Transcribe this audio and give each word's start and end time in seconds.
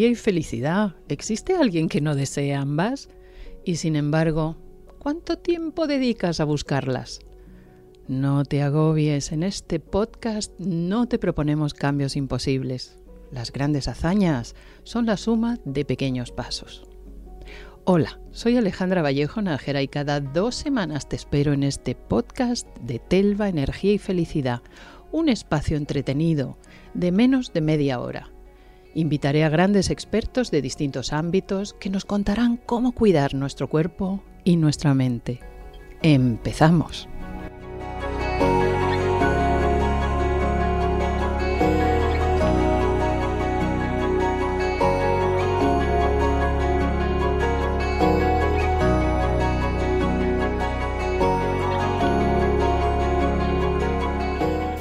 energía 0.00 0.12
y 0.12 0.14
felicidad. 0.14 0.94
¿Existe 1.08 1.54
alguien 1.54 1.88
que 1.88 2.00
no 2.00 2.14
desee 2.14 2.54
ambas? 2.54 3.10
Y 3.64 3.76
sin 3.76 3.96
embargo, 3.96 4.56
¿cuánto 4.98 5.36
tiempo 5.36 5.86
dedicas 5.86 6.40
a 6.40 6.44
buscarlas? 6.44 7.20
No 8.08 8.44
te 8.44 8.62
agobies, 8.62 9.30
en 9.30 9.42
este 9.42 9.78
podcast 9.78 10.58
no 10.58 11.06
te 11.06 11.18
proponemos 11.18 11.74
cambios 11.74 12.16
imposibles. 12.16 12.98
Las 13.30 13.52
grandes 13.52 13.88
hazañas 13.88 14.54
son 14.84 15.04
la 15.04 15.18
suma 15.18 15.58
de 15.66 15.84
pequeños 15.84 16.32
pasos. 16.32 16.84
Hola, 17.84 18.20
soy 18.30 18.56
Alejandra 18.56 19.02
Vallejo 19.02 19.42
Najera 19.42 19.82
y 19.82 19.88
cada 19.88 20.20
dos 20.20 20.54
semanas 20.54 21.10
te 21.10 21.16
espero 21.16 21.52
en 21.52 21.62
este 21.62 21.94
podcast 21.94 22.66
de 22.78 23.00
Telva, 23.00 23.48
Energía 23.48 23.92
y 23.92 23.98
Felicidad, 23.98 24.62
un 25.12 25.28
espacio 25.28 25.76
entretenido 25.76 26.56
de 26.94 27.12
menos 27.12 27.52
de 27.52 27.60
media 27.60 28.00
hora. 28.00 28.30
Invitaré 28.94 29.44
a 29.44 29.48
grandes 29.48 29.90
expertos 29.90 30.50
de 30.50 30.62
distintos 30.62 31.12
ámbitos 31.12 31.74
que 31.74 31.90
nos 31.90 32.04
contarán 32.04 32.56
cómo 32.56 32.92
cuidar 32.92 33.34
nuestro 33.34 33.68
cuerpo 33.68 34.22
y 34.42 34.56
nuestra 34.56 34.94
mente. 34.94 35.40
Empezamos. 36.02 37.08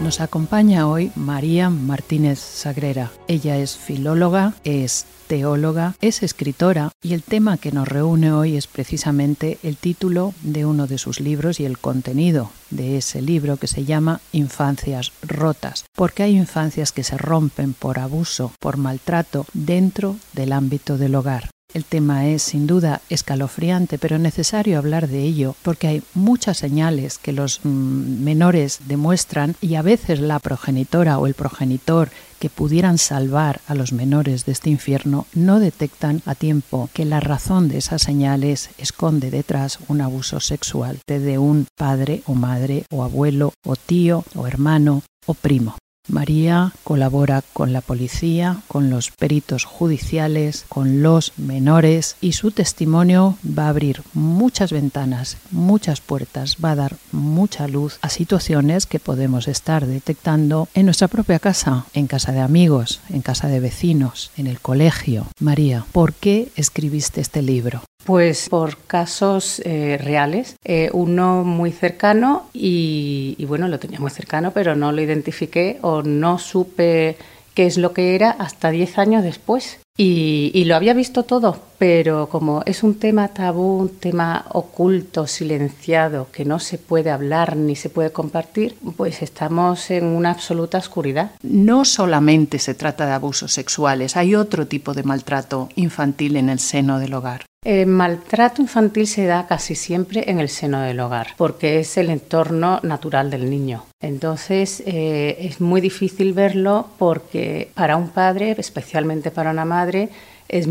Nos 0.10 0.22
acompaña 0.22 0.88
hoy 0.88 1.12
María 1.16 1.70
Martínez 1.70 2.40
Sagrera. 2.40 3.12
Ella 3.28 3.58
es 3.58 3.78
filóloga, 3.78 4.56
es 4.64 5.06
teóloga, 5.28 5.94
es 6.02 6.24
escritora 6.24 6.90
y 7.04 7.14
el 7.14 7.22
tema 7.22 7.58
que 7.58 7.72
nos 7.72 7.88
reúne 7.88 8.32
hoy 8.32 8.58
es 8.58 8.66
precisamente 8.66 9.60
el 9.62 9.78
título 9.78 10.34
de 10.42 10.66
uno 10.66 10.88
de 10.88 10.98
sus 10.98 11.20
libros 11.20 11.60
y 11.60 11.66
el 11.66 11.78
contenido 11.78 12.50
de 12.72 12.98
ese 12.98 13.22
libro 13.22 13.58
que 13.58 13.68
se 13.68 13.86
llama 13.86 14.20
Infancias 14.32 15.12
rotas, 15.22 15.86
porque 15.96 16.24
hay 16.24 16.36
infancias 16.36 16.92
que 16.92 17.04
se 17.04 17.16
rompen 17.16 17.74
por 17.74 18.00
abuso, 18.00 18.52
por 18.60 18.78
maltrato 18.78 19.46
dentro 19.54 20.16
del 20.34 20.54
ámbito 20.54 20.98
del 20.98 21.14
hogar. 21.14 21.52
El 21.72 21.86
tema 21.86 22.26
es 22.26 22.42
sin 22.42 22.66
duda 22.66 23.02
escalofriante, 23.10 24.00
pero 24.00 24.18
necesario 24.18 24.80
hablar 24.80 25.08
de 25.08 25.22
ello 25.22 25.56
porque 25.62 25.88
hay 25.88 26.04
muchas 26.16 26.58
señales 26.58 27.20
que 27.20 27.32
los 27.32 27.60
mm, 27.64 28.24
menores 28.24 28.80
demuestran 28.88 29.56
y 29.62 29.76
a 29.76 29.84
veces 29.84 30.20
la 30.20 30.40
progenitora 30.40 31.20
o 31.20 31.28
el 31.28 31.36
progenitor 31.36 32.10
que 32.40 32.50
pudieran 32.50 32.98
salvar 32.98 33.62
a 33.68 33.76
los 33.76 33.94
menores 33.94 34.46
de 34.46 34.54
este 34.54 34.72
infierno 34.72 35.28
no 35.36 35.60
detectan 35.60 36.24
a 36.26 36.34
tiempo 36.34 36.90
que 36.92 37.06
la 37.06 37.20
razón 37.20 37.68
de 37.68 37.78
esas 37.78 38.02
señales 38.02 38.72
esconde 38.80 39.30
detrás 39.30 39.78
un 39.90 40.02
abuso 40.02 40.40
sexual 40.40 40.98
de 41.08 41.38
un 41.38 41.68
padre 41.78 42.24
o 42.26 42.34
madre 42.34 42.86
o 42.90 43.04
abuelo 43.04 43.54
o 43.64 43.76
tío 43.76 44.24
o 44.36 44.48
hermano 44.48 45.04
o 45.28 45.36
primo. 45.36 45.76
María 46.10 46.74
colabora 46.84 47.44
con 47.54 47.72
la 47.72 47.82
policía, 47.82 48.58
con 48.68 48.90
los 48.90 49.12
peritos 49.12 49.64
judiciales, 49.64 50.66
con 50.68 51.02
los 51.02 51.34
menores 51.38 52.16
y 52.20 52.34
su 52.34 52.52
testimonio 52.52 53.38
va 53.46 53.66
a 53.66 53.70
abrir 53.70 54.02
muchas 54.14 54.72
ventanas, 54.72 55.38
muchas 55.52 56.02
puertas, 56.02 56.58
va 56.64 56.72
a 56.72 56.76
dar 56.76 56.96
mucha 57.12 57.68
luz 57.68 58.00
a 58.02 58.10
situaciones 58.10 58.86
que 58.86 59.00
podemos 59.00 59.48
estar 59.48 59.86
detectando 59.86 60.68
en 60.74 60.86
nuestra 60.86 61.08
propia 61.08 61.40
casa, 61.40 61.86
en 61.94 62.08
casa 62.08 62.32
de 62.32 62.40
amigos, 62.40 63.02
en 63.10 63.22
casa 63.22 63.48
de 63.48 63.60
vecinos, 63.60 64.32
en 64.36 64.48
el 64.48 64.60
colegio. 64.60 65.28
María, 65.40 65.86
¿por 65.92 66.14
qué 66.14 66.50
escribiste 66.56 67.22
este 67.22 67.42
libro? 67.42 67.84
Pues 68.06 68.50
por 68.50 68.78
casos 68.78 69.62
eh, 69.66 70.00
reales, 70.02 70.56
eh, 70.64 70.90
uno 70.94 71.44
muy 71.44 71.72
cercano 71.72 72.50
y, 72.54 73.36
y, 73.38 73.46
bueno, 73.46 73.68
lo 73.68 73.78
tenía 73.78 74.00
muy 74.00 74.10
cercano, 74.10 74.52
pero 74.52 74.76
no 74.76 74.92
lo 74.92 75.02
identifiqué 75.02 75.78
o 75.82 76.02
no 76.02 76.40
supe 76.40 77.18
qué 77.54 77.66
es 77.66 77.78
lo 77.78 77.94
que 77.94 78.16
era 78.16 78.32
hasta 78.32 78.72
10 78.72 78.98
años 78.98 79.24
después. 79.24 79.80
Y, 80.02 80.64
lo 80.64 80.78
había 80.78 80.94
visto 80.94 81.24
todo, 81.24 81.60
pero 81.78 82.30
como 82.30 82.64
es 82.66 82.84
un 82.84 82.96
tema 82.96 83.28
tabú, 83.28 83.80
un 83.80 83.90
tema 83.90 84.46
oculto, 84.54 85.28
silenciado, 85.28 86.30
que 86.32 86.46
no 86.46 86.60
se 86.60 86.78
puede 86.78 87.12
hablar 87.12 87.58
ni 87.58 87.76
se 87.76 87.90
puede 87.90 88.14
compartir, 88.14 88.78
pues 88.96 89.22
estamos 89.22 89.92
en 89.92 90.06
una 90.06 90.32
absoluta 90.32 90.78
oscuridad. 90.78 91.32
No 91.44 91.84
solamente 91.84 92.60
se 92.60 92.76
trata 92.76 93.08
de 93.08 93.12
abusos 93.12 93.52
sexuales, 93.52 94.16
hay 94.16 94.36
otro 94.36 94.68
tipo 94.68 94.94
de 94.94 95.04
maltrato 95.04 95.68
infantil 95.76 96.38
en 96.38 96.48
el 96.48 96.60
seno 96.60 96.98
del 96.98 97.14
hogar. 97.14 97.49
El 97.66 97.88
maltrato 97.88 98.62
infantil 98.62 99.06
se 99.06 99.26
da 99.26 99.46
casi 99.46 99.76
siempre 99.76 100.32
en 100.32 100.40
el 100.40 100.48
seno 100.48 100.80
del 100.80 101.02
hogar, 101.02 101.34
porque 101.36 101.82
es 101.82 101.98
el 101.98 102.10
entorno 102.10 102.80
natural 102.84 103.30
del 103.30 103.50
niño. 103.50 103.84
Entonces 104.00 104.82
eh, 104.86 105.36
es 105.42 105.60
muy 105.60 105.82
difícil 105.82 106.32
verlo 106.32 106.88
porque 106.98 107.70
para 107.74 107.98
un 107.98 108.12
padre, 108.12 108.56
especialmente 108.58 109.30
para 109.30 109.52
una 109.52 109.66
madre, 109.66 110.08
es 110.48 110.70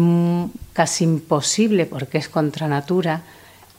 casi 0.72 1.04
imposible, 1.04 1.84
porque 1.84 2.16
es 2.16 2.30
contra 2.30 2.68
natura, 2.68 3.20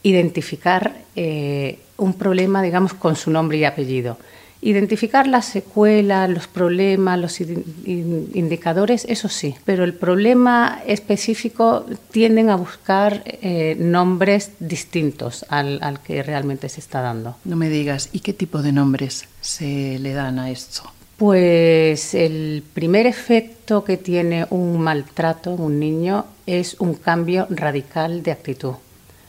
identificar 0.03 0.93
eh, 1.15 1.79
un 1.97 2.13
problema, 2.13 2.61
digamos, 2.61 2.93
con 2.93 3.15
su 3.15 3.31
nombre 3.31 3.57
y 3.57 3.65
apellido. 3.65 4.17
Identificar 4.61 5.25
las 5.25 5.45
secuelas, 5.45 6.29
los 6.29 6.47
problemas, 6.47 7.17
los 7.17 7.39
indicadores, 7.39 9.05
eso 9.07 9.29
sí, 9.29 9.55
pero 9.63 9.85
el 9.85 9.93
problema 9.93 10.81
específico 10.85 11.85
tienden 12.11 12.49
a 12.49 12.57
buscar 12.57 13.23
eh, 13.25 13.77
nombres 13.79 14.51
distintos 14.59 15.45
al, 15.47 15.79
al, 15.81 16.01
que 16.01 16.23
realmente 16.23 16.67
se 16.67 16.81
está 16.81 16.99
dando. 16.99 17.37
No 17.45 17.55
me 17.55 17.69
digas, 17.69 18.09
¿y 18.11 18.19
qué 18.19 18.33
tipo 18.33 18.61
de 18.61 18.73
nombres 18.73 19.29
se 19.39 19.97
le 19.97 20.11
dan 20.11 20.39
a 20.39 20.51
esto? 20.51 20.91
Pues 21.15 22.13
el 22.13 22.63
primer 22.73 23.05
efecto 23.05 23.85
que 23.85 23.95
tiene 23.95 24.45
un 24.49 24.79
maltrato 24.81 25.53
en 25.53 25.61
un 25.61 25.79
niño 25.79 26.25
es 26.45 26.75
un 26.79 26.95
cambio 26.95 27.47
radical 27.49 28.23
de 28.23 28.31
actitud. 28.31 28.73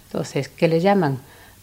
Entonces, 0.07 0.49
¿qué 0.49 0.67
le 0.67 0.81
llaman? 0.81 1.19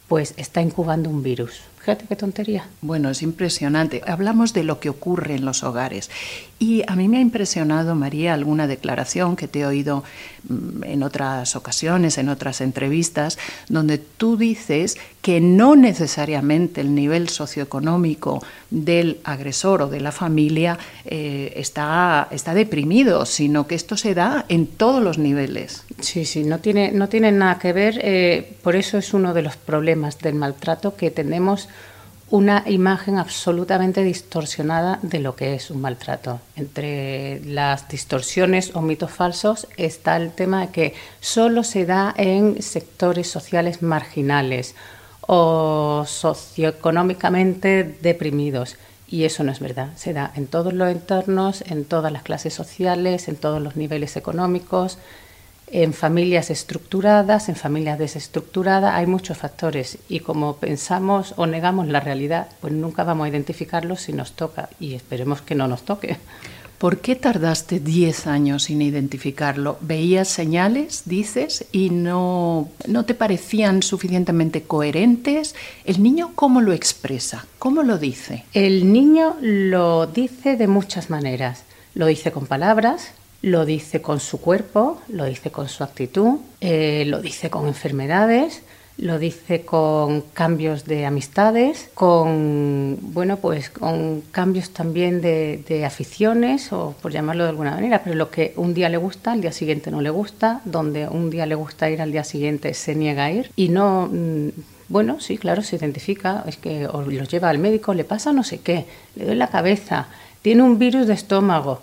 Pues 0.07 0.33
está 0.37 0.61
incubando 0.61 1.09
un 1.09 1.21
virus 1.21 1.61
Fíjate 1.87 2.05
qué 2.05 2.17
tontería. 2.17 2.67
Bueno, 2.81 3.09
es 3.09 3.21
impresionante. 3.21 4.01
Hablamos 4.05 4.51
de 4.51 4.65
lo 4.65 4.81
que 4.81 4.89
ocurre 4.89 5.35
en 5.35 5.45
los 5.45 5.63
hogares. 5.63 6.09
Y 6.59 6.83
a 6.85 6.97
mí 6.97 7.07
me 7.07 7.15
ha 7.15 7.21
impresionado, 7.21 7.95
María, 7.95 8.33
alguna 8.33 8.67
declaración 8.67 9.37
que 9.37 9.47
te 9.47 9.61
he 9.61 9.65
oído 9.65 10.03
mm, 10.49 10.83
en 10.83 11.01
otras 11.01 11.55
ocasiones, 11.55 12.17
en 12.17 12.27
otras 12.27 12.59
entrevistas, 12.59 13.37
donde 13.69 13.99
tú 13.99 14.35
dices 14.35 14.97
que 15.21 15.39
no 15.39 15.77
necesariamente 15.77 16.81
el 16.81 16.93
nivel 16.93 17.29
socioeconómico 17.29 18.43
del 18.69 19.19
agresor 19.23 19.81
o 19.81 19.87
de 19.87 20.01
la 20.01 20.11
familia 20.11 20.77
eh, 21.05 21.53
está, 21.55 22.27
está 22.31 22.53
deprimido, 22.53 23.25
sino 23.25 23.67
que 23.67 23.75
esto 23.75 23.97
se 23.97 24.13
da 24.13 24.45
en 24.49 24.67
todos 24.67 25.01
los 25.01 25.17
niveles. 25.17 25.83
Sí, 25.99 26.25
sí, 26.25 26.43
no 26.43 26.59
tiene, 26.59 26.91
no 26.91 27.07
tiene 27.09 27.31
nada 27.31 27.59
que 27.59 27.73
ver. 27.73 27.99
Eh, 28.03 28.57
por 28.61 28.75
eso 28.75 28.97
es 28.97 29.13
uno 29.13 29.33
de 29.33 29.41
los 29.41 29.55
problemas 29.55 30.19
del 30.19 30.35
maltrato 30.35 30.95
que 30.95 31.11
tenemos 31.11 31.69
una 32.29 32.63
imagen 32.67 33.17
absolutamente 33.17 34.03
distorsionada 34.03 34.99
de 35.01 35.19
lo 35.19 35.35
que 35.35 35.55
es 35.55 35.71
un 35.71 35.79
maltrato. 35.79 36.41
Entre 36.57 37.41
las 37.45 37.87
distorsiones 37.87 38.75
o 38.75 38.81
mitos 38.81 39.11
falsos 39.11 39.67
está 39.77 40.17
el 40.17 40.31
tema 40.31 40.61
de 40.61 40.71
que 40.73 40.93
solo 41.21 41.63
se 41.63 41.85
da 41.85 42.13
en 42.17 42.61
sectores 42.61 43.29
sociales 43.29 43.81
marginales 43.81 44.75
o 45.27 46.03
socioeconómicamente 46.07 47.83
deprimidos. 48.01 48.77
Y 49.09 49.23
eso 49.23 49.43
no 49.43 49.51
es 49.51 49.59
verdad. 49.59 49.89
Se 49.95 50.13
da 50.13 50.31
en 50.35 50.47
todos 50.47 50.73
los 50.73 50.89
entornos, 50.89 51.61
en 51.61 51.85
todas 51.85 52.11
las 52.11 52.23
clases 52.23 52.53
sociales, 52.53 53.27
en 53.27 53.35
todos 53.35 53.61
los 53.61 53.75
niveles 53.75 54.17
económicos, 54.17 54.97
en 55.69 55.93
familias 55.93 56.49
estructuradas, 56.49 57.49
en 57.49 57.55
familias 57.55 57.99
desestructuradas, 57.99 58.93
hay 58.95 59.05
muchos 59.05 59.37
factores 59.37 59.97
y 60.07 60.21
como 60.21 60.55
pensamos 60.55 61.33
o 61.35 61.45
negamos 61.45 61.87
la 61.87 61.99
realidad, 61.99 62.47
pues 62.61 62.71
nunca 62.71 63.03
vamos 63.03 63.25
a 63.25 63.29
identificarlo 63.29 63.97
si 63.97 64.13
nos 64.13 64.31
toca 64.31 64.69
y 64.79 64.95
esperemos 64.95 65.41
que 65.41 65.55
no 65.55 65.67
nos 65.67 65.83
toque. 65.83 66.17
¿Por 66.77 66.99
qué 66.99 67.15
tardaste 67.15 67.79
10 67.79 68.27
años 68.27 68.65
sin 68.65 68.83
identificarlo? 68.83 69.77
¿Veías 69.81 70.27
señales, 70.27 71.03
dices, 71.05 71.65
y 71.71 71.89
no, 71.89 72.69
no 72.87 73.03
te 73.03 73.15
parecían 73.15 73.81
suficientemente 73.81 74.61
coherentes? 74.61 75.55
¿El 75.85 76.03
niño 76.03 76.33
cómo 76.35 76.61
lo 76.61 76.73
expresa? 76.73 77.47
¿Cómo 77.57 77.81
lo 77.81 77.97
dice? 77.97 78.45
El 78.53 78.93
niño 78.93 79.37
lo 79.41 80.05
dice 80.05 80.55
de 80.55 80.67
muchas 80.67 81.09
maneras. 81.09 81.63
Lo 81.95 82.05
dice 82.05 82.31
con 82.31 82.45
palabras, 82.45 83.11
lo 83.41 83.65
dice 83.65 84.03
con 84.03 84.19
su 84.19 84.39
cuerpo, 84.39 85.01
lo 85.07 85.25
dice 85.25 85.49
con 85.49 85.69
su 85.69 85.83
actitud, 85.83 86.39
eh, 86.61 87.05
lo 87.07 87.21
dice 87.21 87.49
con 87.49 87.67
enfermedades, 87.67 88.61
lo 88.97 89.19
dice 89.19 89.61
con 89.61 90.21
cambios 90.33 90.85
de 90.85 91.05
amistades, 91.05 91.89
con 91.93 92.97
bueno, 93.13 93.37
pues 93.37 93.69
con 93.69 94.21
cambios 94.31 94.71
también 94.71 95.21
de, 95.21 95.83
aficiones, 95.85 96.73
o 96.73 96.95
por 97.01 97.11
llamarlo 97.11 97.43
de 97.43 97.51
alguna 97.51 97.71
manera, 97.71 98.01
pero 98.03 98.15
lo 98.15 98.31
que 98.31 98.53
un 98.55 98.73
día 98.73 98.89
le 98.89 98.97
gusta, 98.97 99.33
al 99.33 99.41
día 99.41 99.51
siguiente 99.51 99.91
no 99.91 100.01
le 100.01 100.09
gusta, 100.09 100.61
donde 100.65 101.07
un 101.07 101.29
día 101.29 101.45
le 101.45 101.55
gusta 101.55 101.89
ir, 101.89 102.01
al 102.01 102.11
día 102.11 102.23
siguiente 102.23 102.73
se 102.73 102.95
niega 102.95 103.25
a 103.25 103.31
ir, 103.31 103.51
y 103.55 103.69
no 103.69 104.09
mm, 104.11 104.49
bueno, 104.89 105.19
sí, 105.19 105.37
claro, 105.37 105.61
se 105.61 105.75
identifica, 105.75 106.43
es 106.47 106.57
que 106.57 106.87
o 106.87 107.01
los 107.01 107.29
lleva 107.29 107.49
al 107.49 107.59
médico, 107.59 107.93
le 107.93 108.03
pasa 108.03 108.31
no 108.31 108.43
sé 108.43 108.61
qué, 108.61 108.85
le 109.15 109.25
duele 109.25 109.39
la 109.39 109.49
cabeza, 109.49 110.07
tiene 110.41 110.63
un 110.63 110.79
virus 110.79 111.07
de 111.07 111.13
estómago. 111.13 111.81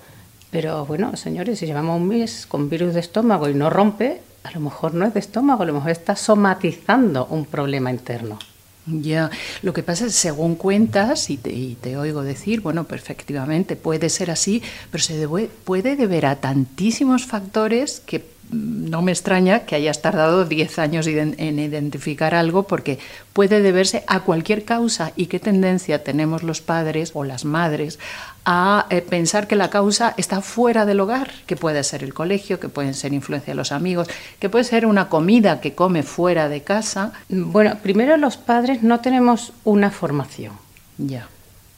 Pero 0.50 0.86
bueno, 0.86 1.16
señores, 1.16 1.58
si 1.58 1.66
llevamos 1.66 2.00
un 2.00 2.08
mes 2.08 2.46
con 2.46 2.70
virus 2.70 2.94
de 2.94 3.00
estómago 3.00 3.48
y 3.48 3.54
no 3.54 3.70
rompe, 3.70 4.20
a 4.44 4.50
lo 4.52 4.60
mejor 4.60 4.94
no 4.94 5.06
es 5.06 5.14
de 5.14 5.20
estómago, 5.20 5.62
a 5.62 5.66
lo 5.66 5.72
mejor 5.72 5.90
está 5.90 6.14
somatizando 6.14 7.26
un 7.26 7.46
problema 7.46 7.90
interno. 7.90 8.38
Ya, 8.86 9.30
lo 9.62 9.72
que 9.72 9.82
pasa 9.82 10.04
es, 10.04 10.14
según 10.14 10.56
cuentas, 10.56 11.30
y 11.30 11.38
te, 11.38 11.96
oigo 11.96 12.22
decir, 12.22 12.60
bueno, 12.60 12.84
perfectamente 12.84 13.76
puede 13.76 14.10
ser 14.10 14.30
así, 14.30 14.62
pero 14.90 15.02
se 15.02 15.26
puede 15.64 15.96
deber 15.96 16.26
a 16.26 16.36
tantísimos 16.36 17.24
factores 17.24 18.00
que 18.00 18.18
mm, 18.18 18.90
no 18.90 19.00
me 19.00 19.12
extraña 19.12 19.60
que 19.60 19.76
hayas 19.76 20.02
tardado 20.02 20.44
10 20.44 20.78
años 20.78 21.06
en 21.06 21.58
identificar 21.58 22.34
algo 22.34 22.64
porque 22.64 22.98
puede 23.32 23.62
deberse 23.62 24.04
a 24.06 24.20
cualquier 24.20 24.66
causa 24.66 25.12
y 25.16 25.26
qué 25.26 25.40
tendencia 25.40 26.04
tenemos 26.04 26.42
los 26.42 26.60
padres 26.60 27.12
o 27.14 27.24
las 27.24 27.46
madres 27.46 27.98
a 28.44 28.86
eh, 28.90 29.00
pensar 29.00 29.46
que 29.46 29.56
la 29.56 29.70
causa 29.70 30.14
está 30.16 30.40
fuera 30.42 30.84
del 30.84 31.00
hogar, 31.00 31.30
que 31.46 31.56
puede 31.56 31.82
ser 31.82 32.04
el 32.04 32.12
colegio, 32.12 32.60
que 32.60 32.68
pueden 32.68 32.94
ser 32.94 33.12
influencia 33.12 33.52
de 33.52 33.56
los 33.56 33.72
amigos, 33.72 34.08
que 34.38 34.50
puede 34.50 34.64
ser 34.64 34.86
una 34.86 35.08
comida 35.08 35.60
que 35.60 35.74
come 35.74 36.02
fuera 36.02 36.48
de 36.48 36.62
casa. 36.62 37.12
Bueno, 37.28 37.78
primero 37.82 38.16
los 38.16 38.36
padres 38.36 38.82
no 38.82 39.00
tenemos 39.00 39.52
una 39.64 39.90
formación. 39.90 40.52
Ya. 40.98 41.28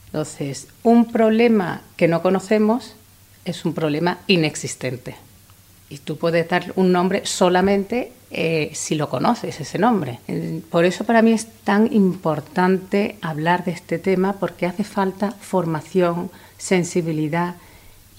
Entonces, 0.07 0.67
un 0.83 1.05
problema 1.11 1.81
que 1.95 2.07
no 2.07 2.21
conocemos 2.21 2.95
es 3.45 3.63
un 3.65 3.73
problema 3.73 4.19
inexistente. 4.27 5.15
Y 5.89 5.99
tú 5.99 6.17
puedes 6.17 6.47
dar 6.49 6.73
un 6.75 6.91
nombre 6.91 7.25
solamente 7.25 8.11
eh, 8.29 8.71
si 8.73 8.95
lo 8.95 9.07
conoces, 9.09 9.59
ese 9.61 9.79
nombre. 9.79 10.19
Por 10.69 10.83
eso 10.83 11.05
para 11.05 11.21
mí 11.21 11.31
es 11.31 11.47
tan 11.63 11.93
importante 11.93 13.17
hablar 13.21 13.63
de 13.63 13.71
este 13.71 13.99
tema 13.99 14.33
porque 14.33 14.65
hace 14.65 14.83
falta 14.83 15.31
formación, 15.31 16.29
sensibilidad 16.57 17.55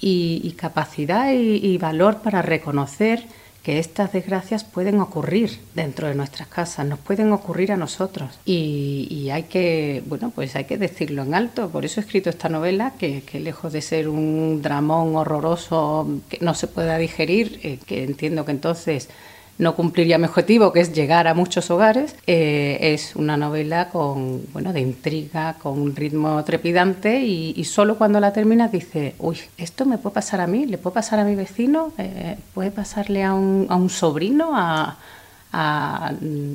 y, 0.01 0.55
capacidad 0.57 1.33
y, 1.33 1.77
valor 1.77 2.19
para 2.23 2.41
reconocer 2.41 3.27
que 3.63 3.79
estas 3.79 4.13
desgracias 4.13 4.65
pueden 4.65 5.01
ocurrir 5.01 5.61
dentro 5.75 6.09
de 6.09 6.15
nuestras 6.15 6.49
casas, 6.49 6.87
nos 6.87 7.01
pueden 7.01 7.33
ocurrir 7.33 7.73
a 7.73 7.77
nosotros 7.77 8.39
y, 8.47 9.29
hay 9.31 9.43
que, 9.43 10.03
bueno, 10.07 10.33
pues 10.35 10.57
hay 10.57 10.65
que 10.65 10.79
decirlo 10.79 11.23
en 11.23 11.35
alto. 11.35 11.69
Por 11.69 11.85
eso 11.85 12.01
he 12.01 12.05
escrito 12.05 12.31
esta 12.31 12.49
novela 12.49 12.95
que, 12.99 13.23
lejos 13.35 13.75
de 13.75 13.83
ser 13.83 14.09
un 14.09 14.63
dramón 14.63 15.17
horroroso 15.17 16.09
que 16.31 16.39
no 16.41 16.55
se 16.55 16.67
pueda 16.67 16.97
digerir, 16.97 17.61
eh, 17.63 17.79
que 17.85 18.05
entiendo 18.05 18.47
que 18.47 18.53
entonces 18.53 19.11
no 19.59 19.75
cumpliría 19.75 20.19
mi 20.19 20.27
objetivo, 20.27 20.73
que 20.73 20.81
es 20.81 20.93
llegar 20.93 21.27
a 21.27 21.35
muchos 21.35 21.71
hogares. 21.71 22.15
Eh, 22.27 22.79
es 22.81 23.17
una 23.17 23.37
novela 23.37 23.89
con, 23.91 24.43
bueno, 24.53 24.73
de 24.73 24.81
intriga, 24.81 25.55
con 25.55 25.81
un 25.81 25.97
ritmo 25.97 26.43
trepidante 26.45 27.21
y, 27.23 27.65
solo 27.65 27.99
cuando 27.99 28.21
la 28.21 28.33
terminas 28.33 28.73
dice, 28.73 29.15
uy, 29.19 29.39
esto 29.59 29.85
me 29.85 29.99
puede 29.99 30.15
pasar 30.15 30.41
a 30.41 30.47
mí, 30.47 30.65
le 30.67 30.79
puede 30.79 30.95
pasar 30.95 31.19
a 31.19 31.25
mi 31.25 31.35
vecino, 31.35 31.93
eh, 31.99 32.37
puede 32.55 32.71
pasarle 32.71 33.25
a 33.25 33.35
un, 33.35 33.67
a 33.69 33.77
un 33.77 33.91
sobrino, 33.91 34.53
a, 34.55 34.97
a, 35.53 36.13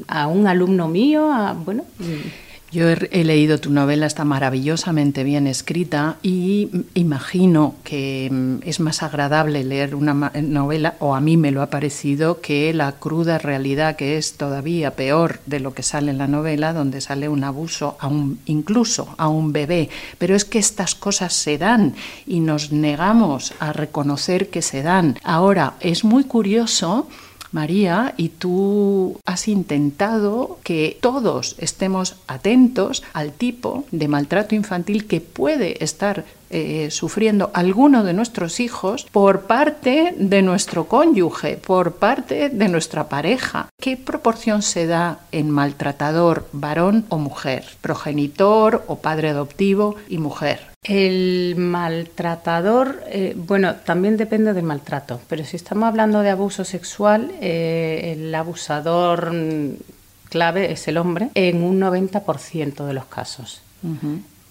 a, 0.08 0.28
un 0.28 0.48
alumno 0.48 0.88
mío, 0.88 1.32
a, 1.32 1.54
bueno... 1.54 1.84
Yo 2.74 2.90
he, 2.90 3.24
leído 3.24 3.60
tu 3.60 3.70
novela, 3.70 4.08
está 4.08 4.25
maravillosamente 4.25 5.24
bien 5.24 5.46
escrita 5.46 6.18
y 6.24 6.70
imagino 6.96 7.75
que 7.84 8.28
mm, 8.31 8.68
es 8.68 8.80
más 8.80 9.04
agradable 9.04 9.64
leer 9.64 9.94
una 9.94 10.31
novela, 10.42 10.96
o 10.98 11.14
a 11.14 11.22
mí 11.22 11.38
me 11.38 11.52
lo 11.52 11.62
ha 11.62 11.70
parecido, 11.70 12.42
que 12.42 12.74
la 12.74 12.94
cruda 12.94 13.38
realidad 13.38 13.96
que 13.96 14.18
es 14.18 14.38
todavía 14.38 14.96
peor 14.96 15.40
de 15.46 15.60
lo 15.60 15.75
que 15.75 15.84
sale 15.84 16.10
en 16.10 16.18
la 16.18 16.28
novela, 16.28 16.74
donde 16.74 17.00
sale 17.00 17.30
un 17.30 17.44
abuso 17.44 17.96
a 18.00 18.08
un, 18.08 18.40
incluso 18.48 19.14
a 19.19 19.28
un 19.28 19.54
bebé. 19.54 19.90
Pero 20.18 20.36
es 20.36 20.44
que 20.44 20.58
estas 20.58 20.96
cosas 20.96 21.34
se 21.34 21.60
dan 21.60 21.94
y 22.26 22.40
nos 22.40 22.72
negamos 22.72 23.54
a 23.60 23.72
reconocer 23.72 24.50
que 24.50 24.64
se 24.64 24.81
dan. 24.81 25.19
Ahora, 25.24 25.76
es 25.80 26.04
muy 26.04 26.24
curioso 26.24 27.08
María, 27.54 28.16
y 28.18 28.30
tú 28.30 29.20
has 29.26 29.48
intentado 29.48 30.58
que 30.64 30.98
todos 31.00 31.56
estemos 31.60 32.16
atentos 32.28 33.04
al 33.14 33.32
tipo 33.32 33.86
de 33.92 34.08
maltrato 34.08 34.56
infantil 34.56 35.06
que 35.06 35.22
puede 35.22 35.82
estar 35.84 36.26
eh, 36.56 36.92
sufriendo 36.92 37.50
alguno 37.56 38.04
de 38.04 38.14
nuestros 38.14 38.60
hijos 38.60 39.08
por 39.12 39.48
parte 39.48 40.14
de 40.16 40.44
nuestro 40.44 40.86
cónyuge, 40.86 41.58
por 41.58 41.96
parte 41.96 42.50
de 42.50 42.68
nuestra 42.70 43.10
pareja. 43.10 43.70
¿Qué 43.82 43.98
proporción 43.98 44.62
se 44.62 44.86
da 44.86 45.22
en 45.32 45.50
maltratador 45.50 46.48
varón 46.52 47.06
o 47.10 47.18
mujer, 47.18 47.66
progenitor 47.82 48.84
o 48.86 49.00
padre 49.00 49.30
adoptivo 49.30 49.96
y 50.08 50.20
mujer? 50.20 50.60
El 50.84 51.56
maltratador, 51.58 53.02
eh, 53.08 53.34
bueno, 53.36 53.78
también 53.78 54.16
depende 54.18 54.54
del 54.54 54.64
maltrato, 54.64 55.22
pero 55.28 55.44
si 55.46 55.56
estamos 55.56 55.88
hablando 55.88 56.20
de 56.20 56.30
abuso 56.30 56.66
sexual, 56.66 57.32
eh, 57.42 58.16
el 58.16 58.36
abusador 58.36 59.32
clave 60.30 60.72
es 60.72 60.88
el 60.88 60.98
hombre 60.98 61.30
en 61.34 61.64
un 61.64 61.80
90% 61.80 62.86
de 62.86 62.94
los 62.94 63.06
casos. 63.06 63.62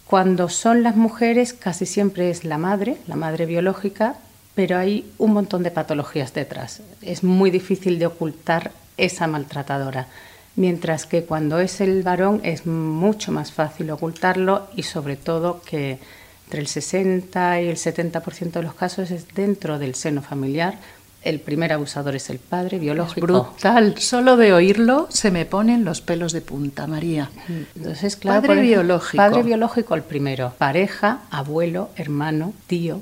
Cuando 0.06 0.48
son 0.48 0.82
las 0.82 0.96
mujeres, 0.96 1.52
casi 1.52 1.86
siempre 1.86 2.30
es 2.30 2.44
la 2.44 2.58
madre, 2.58 2.96
la 3.06 3.16
madre 3.16 3.46
biológica, 3.46 4.16
pero 4.54 4.76
hay 4.76 5.10
un 5.18 5.32
montón 5.32 5.62
de 5.62 5.70
patologías 5.70 6.34
detrás. 6.34 6.82
Es 7.00 7.24
muy 7.24 7.50
difícil 7.50 7.98
de 7.98 8.06
ocultar 8.06 8.72
esa 8.96 9.26
maltratadora 9.26 10.08
mientras 10.56 11.06
que 11.06 11.24
cuando 11.24 11.58
es 11.58 11.80
el 11.80 12.02
varón 12.02 12.40
es 12.44 12.66
mucho 12.66 13.32
más 13.32 13.52
fácil 13.52 13.90
ocultarlo 13.90 14.68
y 14.76 14.82
sobre 14.82 15.16
todo 15.16 15.62
que 15.62 15.98
entre 16.44 16.60
el 16.60 16.66
60 16.66 17.62
y 17.62 17.68
el 17.68 17.76
70% 17.76 18.50
de 18.50 18.62
los 18.62 18.74
casos 18.74 19.10
es 19.10 19.26
dentro 19.34 19.78
del 19.78 19.94
seno 19.94 20.20
familiar. 20.20 20.74
El 21.22 21.38
primer 21.38 21.72
abusador 21.72 22.16
es 22.16 22.30
el 22.30 22.38
padre 22.38 22.78
biológico. 22.78 23.26
brutal. 23.26 23.94
Solo 23.98 24.36
de 24.36 24.52
oírlo 24.52 25.06
se 25.10 25.30
me 25.30 25.46
ponen 25.46 25.84
los 25.84 26.00
pelos 26.00 26.32
de 26.32 26.40
punta, 26.40 26.86
María. 26.86 27.30
Entonces, 27.76 28.16
claro, 28.16 28.46
padre 28.46 28.60
biológico. 28.62 29.16
Padre 29.16 29.42
biológico 29.42 29.94
el 29.94 30.02
primero. 30.02 30.52
Pareja, 30.58 31.20
abuelo, 31.30 31.90
hermano, 31.96 32.52
tío. 32.66 33.00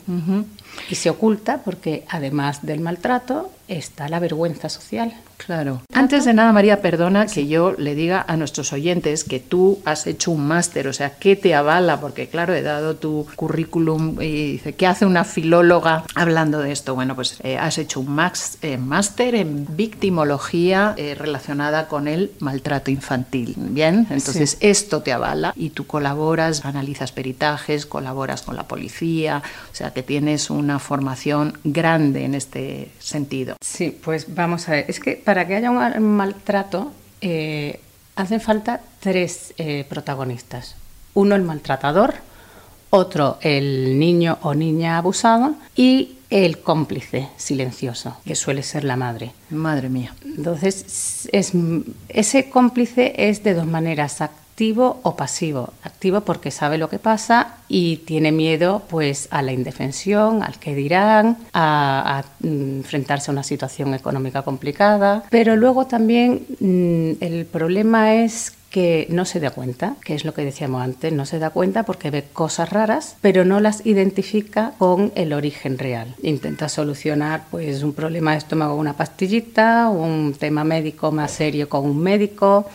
Y 0.90 0.94
se 0.96 1.08
oculta 1.10 1.58
porque 1.64 2.04
además 2.08 2.64
del 2.64 2.80
maltrato 2.80 3.50
está 3.68 4.08
la 4.08 4.20
vergüenza 4.20 4.68
social. 4.68 5.14
Claro. 5.46 5.80
Antes 5.92 6.26
de 6.26 6.34
nada, 6.34 6.52
María, 6.52 6.82
perdona 6.82 7.26
que 7.26 7.46
yo 7.46 7.74
le 7.78 7.94
diga 7.94 8.24
a 8.28 8.36
nuestros 8.36 8.72
oyentes 8.72 9.24
que 9.24 9.40
tú 9.40 9.80
has 9.84 10.06
hecho 10.06 10.30
un 10.32 10.46
máster, 10.46 10.86
o 10.86 10.92
sea, 10.92 11.16
¿qué 11.18 11.34
te 11.34 11.54
avala? 11.54 11.98
Porque 12.00 12.28
claro, 12.28 12.54
he 12.54 12.62
dado 12.62 12.96
tu 12.96 13.26
currículum 13.36 14.20
y 14.20 14.52
dice, 14.52 14.74
¿qué 14.74 14.86
hace 14.86 15.06
una 15.06 15.24
filóloga 15.24 16.04
hablando 16.14 16.58
de 16.58 16.72
esto? 16.72 16.94
Bueno, 16.94 17.14
pues 17.14 17.38
eh, 17.42 17.56
has 17.56 17.78
hecho 17.78 18.00
un 18.00 18.20
eh, 18.62 18.76
máster 18.76 19.34
en 19.34 19.66
victimología 19.76 20.94
eh, 20.96 21.14
relacionada 21.14 21.88
con 21.88 22.06
el 22.06 22.32
maltrato 22.40 22.90
infantil. 22.90 23.54
Bien, 23.56 24.06
entonces 24.10 24.58
esto 24.60 25.00
te 25.00 25.12
avala 25.12 25.54
y 25.56 25.70
tú 25.70 25.86
colaboras, 25.86 26.64
analizas 26.66 27.12
peritajes, 27.12 27.86
colaboras 27.86 28.42
con 28.42 28.56
la 28.56 28.68
policía, 28.68 29.42
o 29.72 29.74
sea, 29.74 29.92
que 29.92 30.02
tienes 30.02 30.50
una 30.50 30.78
formación 30.78 31.58
grande 31.64 32.24
en 32.24 32.34
este 32.34 32.90
sentido. 32.98 33.56
Sí, 33.60 33.96
pues 34.04 34.34
vamos 34.34 34.68
a 34.68 34.72
ver, 34.72 34.84
es 34.88 35.00
que 35.00 35.16
para 35.30 35.46
que 35.46 35.54
haya 35.54 35.70
un 35.70 36.16
maltrato 36.16 36.90
eh, 37.20 37.78
hacen 38.16 38.40
falta 38.40 38.80
tres 38.98 39.54
eh, 39.58 39.86
protagonistas. 39.88 40.74
Uno 41.14 41.36
el 41.36 41.42
maltratador, 41.42 42.14
otro 42.90 43.38
el 43.40 43.96
niño 43.96 44.38
o 44.42 44.54
niña 44.54 44.98
abusado 44.98 45.54
y 45.76 46.16
el 46.30 46.58
cómplice 46.58 47.28
silencioso, 47.36 48.16
que 48.24 48.34
suele 48.34 48.64
ser 48.64 48.82
la 48.82 48.96
madre. 48.96 49.30
Madre 49.50 49.88
mía. 49.88 50.16
Entonces, 50.24 51.28
es, 51.30 51.52
ese 52.08 52.50
cómplice 52.50 53.14
es 53.16 53.44
de 53.44 53.54
dos 53.54 53.68
maneras, 53.68 54.24
activo 54.60 55.00
o 55.04 55.16
pasivo. 55.16 55.72
Activo 55.82 56.20
porque 56.20 56.50
sabe 56.50 56.76
lo 56.76 56.90
que 56.90 56.98
pasa 56.98 57.56
y 57.66 57.96
tiene 58.04 58.30
miedo 58.30 58.82
pues 58.90 59.26
a 59.30 59.40
la 59.40 59.52
indefensión, 59.52 60.42
al 60.42 60.58
que 60.58 60.74
dirán, 60.74 61.38
a, 61.54 62.22
mm, 62.40 62.84
enfrentarse 62.84 63.30
a 63.30 63.32
una 63.32 63.42
situación 63.42 63.94
económica 63.94 64.42
complicada. 64.42 65.24
Pero 65.30 65.56
luego 65.56 65.86
también 65.86 66.44
mm, 66.60 67.24
el 67.24 67.46
problema 67.46 68.16
es 68.16 68.52
que 68.68 69.06
no 69.08 69.24
se 69.24 69.40
da 69.40 69.50
cuenta, 69.50 69.96
que 70.04 70.14
es 70.14 70.26
lo 70.26 70.34
que 70.34 70.44
decíamos 70.44 70.82
antes, 70.82 71.10
no 71.10 71.24
se 71.24 71.38
da 71.38 71.50
cuenta 71.50 71.84
porque 71.84 72.10
ve 72.10 72.24
cosas 72.30 72.68
raras, 72.68 73.16
pero 73.22 73.46
no 73.46 73.60
las 73.60 73.84
identifica 73.86 74.74
con 74.78 75.10
el 75.16 75.32
origen 75.32 75.78
real. 75.78 76.14
Intenta 76.22 76.68
solucionar 76.68 77.44
pues 77.50 77.82
un 77.82 77.94
problema 77.94 78.32
de 78.32 78.38
estómago 78.38 78.72
con 78.72 78.80
una 78.80 78.92
pastillita, 78.92 79.88
un 79.88 80.34
tema 80.38 80.64
médico 80.64 81.10
más 81.12 81.32
serio 81.32 81.68
con 81.68 81.84
un 81.84 81.98
médico, 81.98 82.68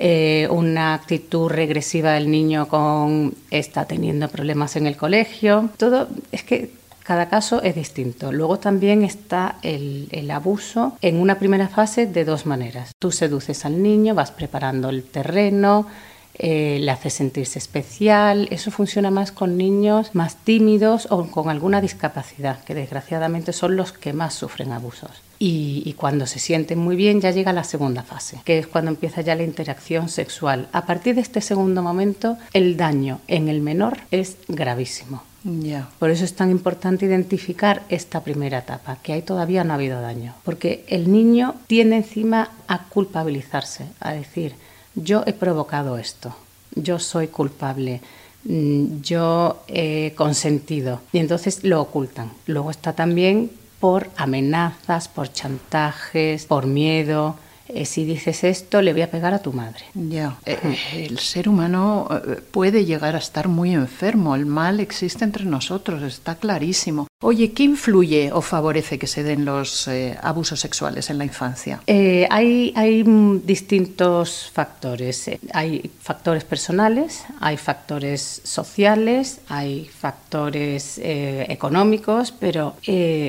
eh, 0.00 0.46
una 0.48 0.94
actitud 0.94 1.48
regresiva 1.48 2.12
del 2.12 2.30
niño 2.30 2.68
con 2.68 3.34
está 3.50 3.84
teniendo 3.84 4.28
problemas 4.28 4.76
en 4.76 4.86
el 4.86 4.96
colegio. 4.96 5.70
Todo 5.76 6.06
es 6.30 6.44
que 6.44 6.70
cada 7.02 7.28
caso 7.28 7.62
es 7.62 7.74
distinto. 7.74 8.30
Luego 8.30 8.60
también 8.60 9.02
está 9.02 9.56
el, 9.62 10.30
abuso 10.30 10.96
en 11.02 11.16
una 11.16 11.40
primera 11.40 11.66
fase 11.66 12.06
de 12.06 12.24
dos 12.24 12.46
maneras. 12.46 12.92
Tú 13.00 13.10
seduces 13.10 13.64
al 13.64 13.82
niño, 13.82 14.14
vas 14.14 14.30
preparando 14.30 14.88
el 14.88 15.02
terreno, 15.02 15.88
eh, 16.34 16.78
le 16.80 16.90
hace 16.92 17.10
sentirse 17.10 17.58
especial. 17.58 18.46
Eso 18.52 18.70
funciona 18.70 19.10
más 19.10 19.32
con 19.32 19.56
niños 19.56 20.14
más 20.14 20.36
tímidos 20.36 21.08
o 21.10 21.26
con 21.28 21.48
alguna 21.48 21.80
discapacidad, 21.80 22.62
que 22.62 22.76
desgraciadamente 22.76 23.52
son 23.52 23.74
los 23.74 23.90
que 23.90 24.12
más 24.12 24.34
sufren 24.34 24.70
abusos. 24.70 25.27
Y, 25.40 25.84
y, 25.86 25.92
cuando 25.92 26.26
se 26.26 26.40
sienten 26.40 26.80
muy 26.80 26.96
bien 26.96 27.20
ya 27.20 27.30
llega 27.30 27.52
la 27.52 27.62
segunda 27.62 28.02
fase, 28.02 28.40
que 28.44 28.58
es 28.58 28.66
cuando 28.66 28.90
empieza 28.90 29.20
ya 29.20 29.36
la 29.36 29.44
interacción 29.44 30.08
sexual. 30.08 30.68
A 30.72 30.84
partir 30.84 31.14
de 31.14 31.20
este 31.20 31.40
segundo 31.40 31.80
momento, 31.80 32.36
el 32.52 32.76
daño 32.76 33.20
en 33.28 33.48
el 33.48 33.60
menor 33.60 33.98
es 34.10 34.36
gravísimo. 34.48 35.22
Yeah. 35.44 35.88
Por 35.98 36.10
eso 36.10 36.24
es 36.24 36.34
tan 36.34 36.50
importante 36.50 37.06
identificar 37.06 37.82
esta 37.88 38.22
primera 38.24 38.58
etapa, 38.58 38.98
que 39.02 39.12
ahí 39.12 39.22
todavía 39.22 39.62
no 39.64 39.72
ha 39.72 39.76
habido 39.76 40.00
daño, 40.00 40.34
porque 40.44 40.84
el 40.88 41.10
niño 41.12 41.54
tiende 41.66 41.96
encima 41.96 42.50
a 42.66 42.84
culpabilizarse, 42.88 43.86
a 44.00 44.12
decir, 44.12 44.54
yo 44.94 45.22
he 45.26 45.32
provocado 45.32 45.96
esto, 45.96 46.34
yo 46.74 46.98
soy 46.98 47.28
culpable, 47.28 48.00
mm, 48.44 49.00
yo 49.00 49.62
he 49.68 50.12
consentido. 50.16 51.00
Y 51.12 51.18
entonces 51.18 51.62
lo 51.62 51.80
ocultan. 51.80 52.32
Luego 52.46 52.70
está 52.70 52.92
también 52.92 53.50
por 53.80 54.10
amenazas, 54.16 55.08
por 55.08 55.32
chantajes, 55.32 56.46
por 56.46 56.66
miedo. 56.66 57.36
Eh, 57.68 57.84
si 57.84 58.04
dices 58.04 58.44
esto, 58.44 58.82
le 58.82 58.92
voy 58.92 59.02
a 59.02 59.10
pegar 59.10 59.34
a 59.34 59.40
tu 59.40 59.52
madre. 59.52 59.84
Ya, 59.94 60.38
eh, 60.46 60.78
el 60.94 61.18
ser 61.18 61.48
humano 61.48 62.08
eh, 62.10 62.40
puede 62.50 62.84
llegar 62.84 63.14
a 63.14 63.18
estar 63.18 63.48
muy 63.48 63.74
enfermo. 63.74 64.34
El 64.34 64.46
mal 64.46 64.80
existe 64.80 65.24
entre 65.24 65.44
nosotros, 65.44 66.02
está 66.02 66.36
clarísimo. 66.36 67.08
Oye, 67.20 67.50
¿qué 67.50 67.64
influye 67.64 68.30
o 68.32 68.40
favorece 68.40 68.96
que 68.96 69.08
se 69.08 69.24
den 69.24 69.44
los 69.44 69.88
eh, 69.88 70.16
abusos 70.22 70.60
sexuales 70.60 71.10
en 71.10 71.18
la 71.18 71.24
infancia? 71.24 71.80
Eh, 71.88 72.28
hay, 72.30 72.72
hay, 72.76 73.02
distintos 73.42 74.48
factores. 74.54 75.28
Hay 75.52 75.90
factores 76.00 76.44
personales, 76.44 77.24
hay 77.40 77.56
factores 77.56 78.40
sociales, 78.44 79.40
hay 79.48 79.86
factores 79.86 80.98
eh, 80.98 81.46
económicos, 81.48 82.30
pero 82.30 82.76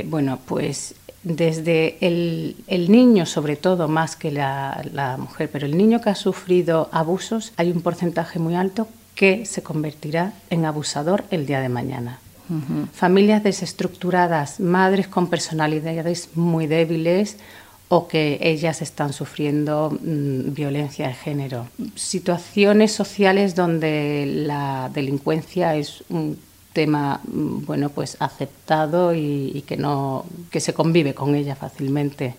bueno, 0.06 0.38
pues 0.46 0.94
desde 1.30 1.96
el, 2.02 2.56
el, 2.68 2.92
niño, 2.92 3.28
sobre 3.28 3.56
todo 3.56 3.88
más 3.88 4.16
que 4.16 4.32
la, 4.32 4.84
la, 4.92 5.16
mujer, 5.18 5.48
pero 5.52 5.68
el 5.68 5.78
niño 5.78 6.02
que 6.02 6.10
ha 6.10 6.16
sufrido 6.16 6.90
abusos, 6.92 7.54
hay 7.56 7.70
un 7.72 7.82
porcentaje 7.82 8.40
muy 8.40 8.56
alto 8.56 8.88
que 9.14 9.46
se 9.46 9.62
convertirá 9.62 10.34
en 10.50 10.66
abusador 10.66 11.24
el 11.30 11.46
día 11.46 11.62
de 11.62 11.70
mañana. 11.70 12.20
Uh 12.50 12.54
-huh. 12.54 12.88
Familias 12.94 13.44
desestructuradas, 13.44 14.60
madres 14.60 15.08
con 15.08 15.28
personalidades 15.28 16.30
muy 16.34 16.66
débiles 16.66 17.38
o 17.90 18.08
que 18.08 18.40
ellas 18.42 18.82
están 18.82 19.14
sufriendo 19.14 19.92
mmm, 19.92 20.54
violencia 20.54 21.08
de 21.10 21.14
género. 21.14 21.68
Situaciones 21.96 22.92
sociales 22.92 23.54
donde 23.54 24.26
la 24.26 24.90
delincuencia 24.92 25.76
es 25.76 26.04
un 26.10 26.40
tema 26.80 27.20
bueno 27.26 27.90
pues 27.90 28.16
aceptado 28.22 29.14
y, 29.14 29.66
que 29.68 29.76
no 29.76 30.26
que 30.50 30.62
se 30.62 30.74
convive 30.74 31.14
con 31.14 31.36
ella 31.36 31.56
fácilmente. 31.56 32.36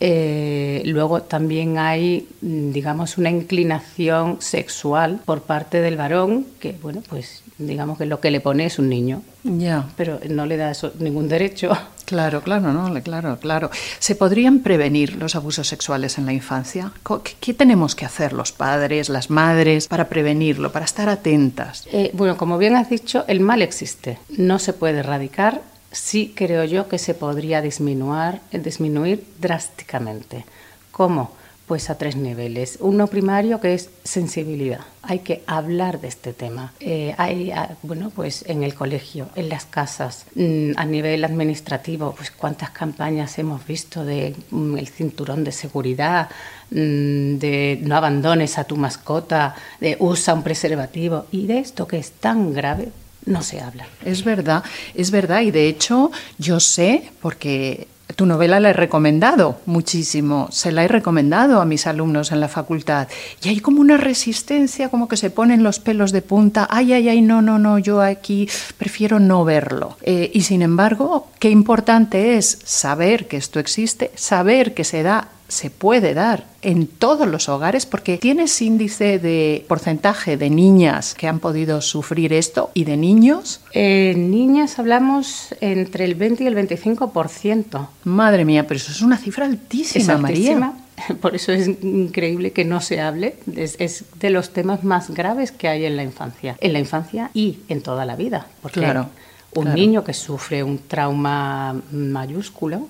Eh, 0.00 0.82
luego 0.84 1.22
también 1.22 1.78
hay, 1.78 2.28
digamos, 2.42 3.16
una 3.16 3.30
inclinación 3.30 4.42
sexual 4.42 5.20
por 5.24 5.42
parte 5.42 5.80
del 5.80 5.96
varón 5.96 6.46
que, 6.60 6.72
bueno, 6.72 7.00
pues 7.08 7.42
digamos 7.58 7.98
que 7.98 8.06
lo 8.06 8.20
que 8.20 8.30
le 8.30 8.40
pone 8.40 8.66
es 8.66 8.78
un 8.78 8.88
niño. 8.88 9.22
Ya. 9.44 9.86
Pero 9.96 10.20
no 10.28 10.46
le 10.46 10.56
da 10.56 10.70
eso, 10.70 10.92
ningún 10.98 11.28
derecho. 11.28 11.76
Claro, 12.04 12.40
claro, 12.40 12.72
no, 12.72 13.02
claro, 13.02 13.36
claro. 13.40 13.70
¿Se 13.98 14.14
podrían 14.14 14.60
prevenir 14.60 15.16
los 15.16 15.34
abusos 15.34 15.66
sexuales 15.66 16.18
en 16.18 16.26
la 16.26 16.32
infancia? 16.32 16.92
¿Qué, 17.04 17.34
qué 17.40 17.52
tenemos 17.52 17.96
que 17.96 18.04
hacer 18.04 18.32
los 18.32 18.52
padres, 18.52 19.08
las 19.08 19.28
madres 19.28 19.88
para 19.88 20.08
prevenirlo, 20.08 20.70
para 20.70 20.84
estar 20.84 21.08
atentas? 21.08 21.88
Eh, 21.90 22.10
bueno, 22.12 22.36
como 22.36 22.58
bien 22.58 22.76
has 22.76 22.90
dicho, 22.90 23.24
el 23.26 23.40
mal 23.40 23.60
existe. 23.60 24.18
No 24.28 24.60
se 24.60 24.72
puede 24.72 25.00
erradicar 25.00 25.62
sí 25.96 26.32
creo 26.36 26.64
yo 26.64 26.88
que 26.88 26.98
se 26.98 27.14
podría 27.14 27.62
disminuir, 27.62 28.40
disminuir 28.52 29.24
drásticamente. 29.40 30.44
¿Cómo? 30.92 31.32
Pues 31.66 31.90
a 31.90 31.98
tres 31.98 32.14
niveles. 32.14 32.78
Uno 32.80 33.08
primario 33.08 33.60
que 33.60 33.74
es 33.74 33.90
sensibilidad. 34.04 34.82
Hay 35.02 35.18
que 35.20 35.42
hablar 35.48 36.00
de 36.00 36.06
este 36.06 36.32
tema. 36.32 36.72
Eh, 36.78 37.12
hay, 37.18 37.52
bueno, 37.82 38.10
pues 38.14 38.44
en 38.46 38.62
el 38.62 38.74
colegio, 38.74 39.28
en 39.34 39.48
las 39.48 39.64
casas, 39.64 40.26
mmm, 40.36 40.72
a 40.76 40.84
nivel 40.84 41.24
administrativo, 41.24 42.14
pues 42.14 42.30
cuántas 42.30 42.70
campañas 42.70 43.36
hemos 43.38 43.66
visto 43.66 44.04
de 44.04 44.36
mmm, 44.50 44.76
el 44.78 44.86
cinturón 44.86 45.42
de 45.42 45.50
seguridad, 45.50 46.28
mmm, 46.70 47.38
de 47.38 47.80
no 47.82 47.96
abandones 47.96 48.58
a 48.58 48.64
tu 48.64 48.76
mascota, 48.76 49.56
de 49.80 49.96
usa 49.98 50.34
un 50.34 50.44
preservativo 50.44 51.26
y 51.32 51.46
de 51.46 51.58
esto 51.58 51.88
que 51.88 51.98
es 51.98 52.12
tan 52.12 52.52
grave 52.52 52.90
no 53.24 53.42
se 53.42 53.60
habla. 53.60 53.88
Es 54.04 54.22
verdad, 54.22 54.62
es 54.94 55.10
verdad. 55.10 55.40
Y 55.40 55.50
de 55.50 55.66
hecho, 55.66 56.12
yo 56.38 56.60
sé, 56.60 57.10
porque 57.20 57.88
tu 58.16 58.24
novela 58.24 58.60
la 58.60 58.70
he 58.70 58.72
recomendado 58.72 59.60
muchísimo, 59.66 60.48
se 60.50 60.72
la 60.72 60.82
he 60.82 60.88
recomendado 60.88 61.60
a 61.60 61.66
mis 61.66 61.86
alumnos 61.86 62.32
en 62.32 62.40
la 62.40 62.48
facultad. 62.48 63.08
Y 63.42 63.50
hay 63.50 63.60
como 63.60 63.82
una 63.82 63.98
resistencia, 63.98 64.88
como 64.88 65.06
que 65.06 65.18
se 65.18 65.30
ponen 65.30 65.62
los 65.62 65.78
pelos 65.78 66.12
de 66.12 66.22
punta. 66.22 66.66
Ay, 66.70 66.94
ay, 66.94 67.10
ay, 67.10 67.20
no, 67.20 67.42
no, 67.42 67.58
no, 67.58 67.78
yo 67.78 68.00
aquí 68.00 68.48
prefiero 68.78 69.20
no 69.20 69.44
verlo. 69.44 69.98
Eh, 70.02 70.30
y 70.32 70.40
sin 70.42 70.62
embargo, 70.62 71.28
qué 71.38 71.50
importante 71.50 72.38
es 72.38 72.58
saber 72.64 73.28
que 73.28 73.36
esto 73.36 73.60
existe, 73.60 74.10
saber 74.14 74.72
que 74.72 74.84
se 74.84 75.02
da 75.02 75.28
se 75.48 75.70
puede 75.70 76.14
dar 76.14 76.44
en 76.62 76.86
todos 76.86 77.28
los 77.28 77.48
hogares 77.48 77.86
porque 77.86 78.18
tienes 78.18 78.60
índice 78.60 79.18
de 79.18 79.64
porcentaje 79.68 80.36
de 80.36 80.50
niñas 80.50 81.14
que 81.14 81.28
han 81.28 81.38
podido 81.38 81.80
sufrir 81.80 82.32
esto 82.32 82.70
y 82.74 82.84
de 82.84 82.96
niños. 82.96 83.60
Eh, 83.72 84.14
niñas 84.16 84.78
hablamos 84.78 85.54
entre 85.60 86.04
el 86.04 86.16
20 86.16 86.44
y 86.44 86.46
el 86.48 86.56
25%. 86.56 87.88
Madre 88.04 88.44
mía, 88.44 88.66
pero 88.66 88.78
eso 88.78 88.90
es 88.90 89.02
una 89.02 89.16
cifra 89.16 89.46
altísima, 89.46 90.14
es 90.14 90.20
María. 90.20 90.72
Por 91.20 91.36
eso 91.36 91.52
es 91.52 91.68
increíble 91.82 92.52
que 92.52 92.64
no 92.64 92.80
se 92.80 93.00
hable. 93.00 93.36
Es, 93.54 93.76
es, 93.78 94.04
de 94.18 94.30
los 94.30 94.50
temas 94.50 94.82
más 94.82 95.10
graves 95.10 95.52
que 95.52 95.68
hay 95.68 95.84
en 95.84 95.96
la 95.96 96.02
infancia. 96.02 96.56
En 96.60 96.72
la 96.72 96.78
infancia 96.78 97.30
y 97.34 97.58
en 97.68 97.82
toda 97.82 98.04
la 98.04 98.16
vida. 98.16 98.46
Porque 98.62 98.80
claro, 98.80 99.10
un 99.54 99.64
claro. 99.64 99.78
niño 99.78 100.02
que 100.02 100.14
sufre 100.14 100.62
un 100.62 100.78
trauma 100.78 101.80
mayúsculo 101.92 102.88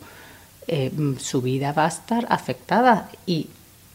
eh, 0.68 0.90
su 1.18 1.42
vida 1.42 1.72
va 1.72 1.84
a 1.84 1.88
estar 1.88 2.26
afectada 2.28 3.10
y 3.26 3.48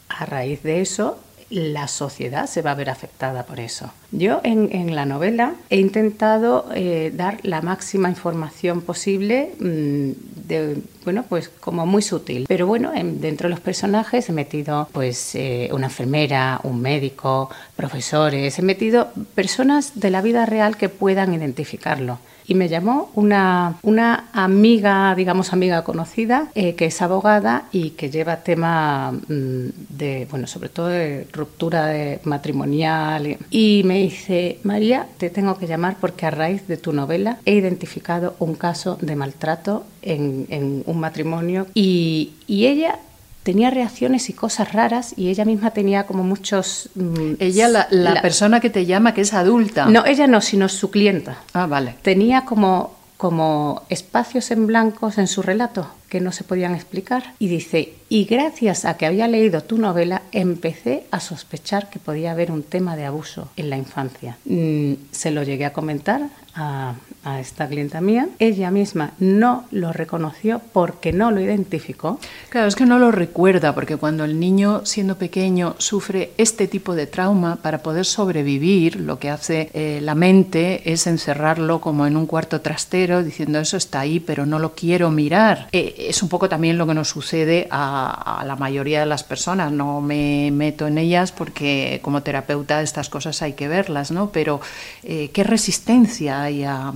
a 0.10 0.26
raíz 0.26 0.64
de 0.64 0.82
eso 0.82 1.18
la 1.52 1.90
sociedad 1.90 2.48
se 2.48 2.62
va 2.62 2.72
a 2.72 2.76
ver 2.76 2.90
afectada 2.90 3.44
por 3.44 3.60
eso. 3.60 3.92
Yo 4.12 4.40
en, 4.44 4.96
la 4.96 5.06
novela 5.06 5.54
he 5.70 5.78
intentado 5.78 6.70
eh, 6.74 7.12
dar 7.14 7.40
la 7.44 7.62
máxima 7.62 8.10
información 8.10 8.82
posible, 8.82 9.52
mmm, 9.60 10.12
de, 10.48 10.78
bueno, 11.04 11.26
pues 11.28 11.50
como 11.50 11.86
muy 11.86 12.02
sutil. 12.02 12.46
Pero 12.48 12.68
bueno, 12.68 12.94
en, 12.96 13.20
dentro 13.20 13.50
de 13.50 13.52
los 13.52 13.60
personajes 13.60 14.30
he 14.30 14.32
metido 14.32 14.88
pues 14.94 15.36
eh, 15.36 15.70
una 15.74 15.88
enfermera, 15.88 16.62
un 16.64 16.82
médico, 16.82 17.50
profesores, 17.76 18.58
he 18.58 18.62
metido 18.62 19.10
personas 19.36 20.00
de 20.00 20.10
la 20.10 20.22
vida 20.22 20.46
real 20.46 20.78
que 20.78 20.88
puedan 20.88 21.34
identificarlo 21.34 22.20
y 22.48 22.56
me 22.56 22.70
llamó 22.70 23.12
una, 23.16 23.76
una 23.84 24.30
amiga, 24.34 25.14
digamos 25.16 25.54
amiga 25.54 25.84
conocida, 25.84 26.48
eh, 26.56 26.76
que 26.76 26.86
es 26.86 27.02
abogada 27.02 27.66
y 27.72 27.92
que 27.92 28.10
lleva 28.10 28.38
tema 28.38 29.12
mmm, 29.12 29.68
de, 29.90 30.28
bueno, 30.30 30.48
sobre 30.48 30.70
todo 30.70 30.88
de 30.88 31.28
ruptura 31.32 31.92
matrimonial. 32.24 33.38
Y 33.50 33.84
me 33.86 34.00
dice, 34.00 34.60
María, 34.64 35.08
te 35.18 35.30
tengo 35.30 35.58
que 35.58 35.68
llamar 35.68 35.98
porque 36.00 36.26
a 36.26 36.32
raíz 36.32 36.68
de 36.68 36.78
tu 36.78 36.94
novela 36.94 37.38
he 37.46 37.54
identificado 37.54 38.36
un 38.40 38.56
caso 38.56 38.98
de 39.02 39.16
maltrato 39.16 39.86
en, 40.02 40.48
en 40.50 40.84
un 40.86 41.00
matrimonio 41.00 41.68
y, 41.74 42.34
y 42.48 42.68
ella 42.68 43.00
tenía 43.44 43.70
reacciones 43.70 44.30
y 44.30 44.34
cosas 44.34 44.74
raras 44.74 45.14
y 45.18 45.30
ella 45.30 45.46
misma 45.46 45.72
tenía 45.72 46.06
como 46.06 46.24
muchos... 46.24 46.90
Mmm, 46.96 47.34
ella, 47.40 47.68
la, 47.68 47.88
la, 47.90 48.14
la, 48.16 48.22
persona 48.22 48.60
que 48.60 48.70
te 48.70 48.86
llama, 48.86 49.14
que 49.14 49.22
es 49.22 49.34
adulta. 49.34 49.86
No, 49.86 50.06
ella 50.06 50.28
no, 50.28 50.42
sino 50.42 50.70
su 50.70 50.92
clienta. 50.92 51.38
Ah, 51.54 51.66
vale. 51.66 51.96
Tenía 52.02 52.46
como, 52.46 52.96
como 53.18 53.84
espacios 53.90 54.52
en 54.52 54.68
blancos 54.68 55.18
en 55.18 55.28
su 55.28 55.42
relato 55.42 55.88
que 56.12 56.20
no 56.20 56.34
se 56.34 56.44
podían 56.44 56.76
explicar. 56.76 57.36
Y 57.40 57.48
dice, 57.48 57.94
y 58.10 58.26
gracias 58.26 58.84
a 58.84 58.98
que 58.98 59.06
había 59.06 59.30
leído 59.30 59.64
tu 59.64 59.78
novela, 59.78 60.24
empecé 60.34 61.06
a 61.10 61.22
sospechar 61.22 61.90
que 61.90 62.00
podía 62.00 62.34
haber 62.34 62.52
un 62.52 62.64
tema 62.64 62.98
de 62.98 63.06
abuso 63.06 63.48
en 63.56 63.70
la 63.70 63.78
infancia. 63.78 64.38
Mm, 64.44 64.96
se 65.10 65.32
lo 65.32 65.44
llegué 65.44 65.64
a 65.64 65.72
comentar 65.72 66.30
a, 66.54 66.96
esta 67.40 67.68
clienta 67.68 68.02
mía. 68.02 68.28
Ella 68.40 68.72
misma 68.72 69.12
no 69.20 69.66
lo 69.70 69.94
reconoció 69.94 70.60
porque 70.74 71.14
no 71.14 71.30
lo 71.30 71.40
identificó. 71.40 72.20
Claro, 72.50 72.68
es 72.68 72.76
que 72.76 72.88
no 72.88 72.98
lo 72.98 73.12
recuerda, 73.12 73.76
porque 73.76 73.96
cuando 73.96 74.26
el 74.26 74.40
niño, 74.40 74.86
siendo 74.86 75.18
pequeño, 75.18 75.76
sufre 75.78 76.32
este 76.38 76.68
tipo 76.68 76.96
de 76.96 77.06
trauma, 77.06 77.58
para 77.58 77.84
poder 77.84 78.06
sobrevivir, 78.06 79.00
lo 79.00 79.20
que 79.20 79.30
hace 79.30 79.70
eh, 79.74 80.00
la 80.02 80.16
mente 80.16 80.92
es 80.92 81.06
encerrarlo 81.06 81.80
como 81.80 82.08
en 82.08 82.18
un 82.18 82.26
cuarto 82.26 82.62
trastero, 82.62 83.24
diciendo 83.24 83.60
eso 83.60 83.78
está 83.78 84.00
ahí, 84.00 84.20
pero 84.20 84.48
no 84.48 84.58
lo 84.58 84.74
quiero 84.74 85.12
mirar. 85.12 85.70
Eh, 85.72 86.01
es 86.10 86.24
un 86.24 86.30
poco 86.30 86.50
también 86.50 86.78
lo 86.78 86.88
que 86.88 86.94
nos 86.94 87.10
sucede 87.10 87.68
a, 87.72 88.44
la 88.46 88.56
mayoría 88.56 89.00
de 89.00 89.06
las 89.06 89.24
personas. 89.24 89.72
No 89.72 90.02
me 90.02 90.50
meto 90.52 90.88
en 90.88 90.98
ellas 90.98 91.32
porque 91.32 92.00
como 92.02 92.24
terapeuta 92.24 92.82
estas 92.82 93.10
cosas 93.10 93.42
hay 93.42 93.54
que 93.54 93.68
verlas, 93.68 94.12
¿no? 94.12 94.32
Pero 94.32 94.62
eh, 95.04 95.30
qué 95.34 95.44
resistencia 95.44 96.44
hay 96.44 96.64
a, 96.64 96.94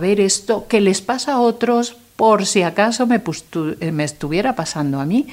ver 0.00 0.20
esto 0.20 0.66
que 0.68 0.80
les 0.80 1.00
pasa 1.00 1.34
a 1.34 1.40
otros 1.40 1.96
por 2.16 2.46
si 2.46 2.62
acaso 2.62 3.06
me, 3.06 3.22
eh, 3.80 3.92
me 3.92 4.04
estuviera 4.04 4.54
pasando 4.54 5.00
a 5.00 5.04
mí. 5.04 5.26